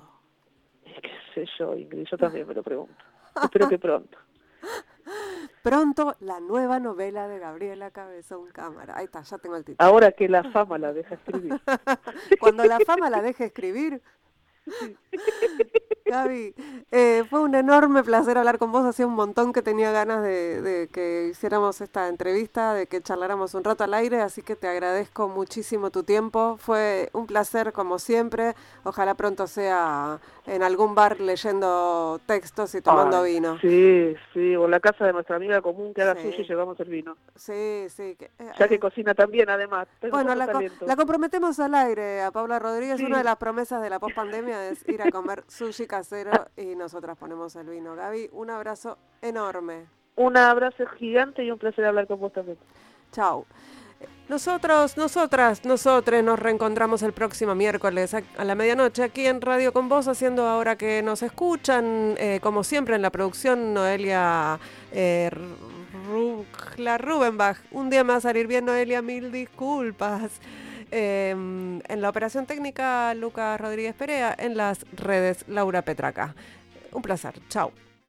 [0.85, 2.05] ¿Qué sé yo, Ingrid?
[2.11, 3.11] Yo también me lo pregunto.
[3.43, 4.18] Espero que pronto.
[5.62, 8.97] Pronto, la nueva novela de Gabriela Cabezón Cámara.
[8.97, 9.89] Ahí está, ya tengo el título.
[9.89, 11.61] Ahora que la fama la deja escribir.
[12.41, 14.03] Cuando la fama la deje escribir.
[16.16, 16.54] Gaby,
[16.90, 18.84] eh, fue un enorme placer hablar con vos.
[18.84, 23.54] Hacía un montón que tenía ganas de, de que hiciéramos esta entrevista, de que charláramos
[23.54, 26.58] un rato al aire, así que te agradezco muchísimo tu tiempo.
[26.58, 28.54] Fue un placer como siempre.
[28.84, 33.58] Ojalá pronto sea en algún bar leyendo textos y tomando vino.
[33.60, 36.30] Sí, sí, o en la casa de nuestra amiga común que haga Sí.
[36.30, 37.16] sushi y llevamos el vino.
[37.36, 38.16] Sí, sí.
[38.18, 39.88] que- eh, Ya que eh, cocina también, además.
[40.00, 40.84] Tengo Bueno, la, co- talento.
[40.86, 42.98] la comprometemos al aire a Paula Rodríguez.
[42.98, 43.04] Sí.
[43.06, 47.16] Una de las promesas de la pospandemia es ir a comer sushi casero y nosotras
[47.16, 47.94] ponemos el vino.
[47.94, 49.86] Gaby, un abrazo enorme.
[50.16, 52.59] Un abrazo gigante y un placer hablar con vos también.
[53.12, 53.46] Chau.
[54.28, 59.72] Nosotros, nosotras, nosotres nos reencontramos el próximo miércoles a, a la medianoche aquí en Radio
[59.72, 64.59] con Vos, haciendo ahora que nos escuchan, eh, como siempre en la producción, Noelia
[64.90, 65.30] eh,
[66.09, 67.59] Rugla Rubenbach.
[67.70, 70.40] Un día más salir bien, Noelia, mil disculpas.
[70.95, 76.34] Eh, en la operación técnica, Lucas Rodríguez Perea, en las redes, Laura Petraca.
[76.93, 77.72] Un placer, chao.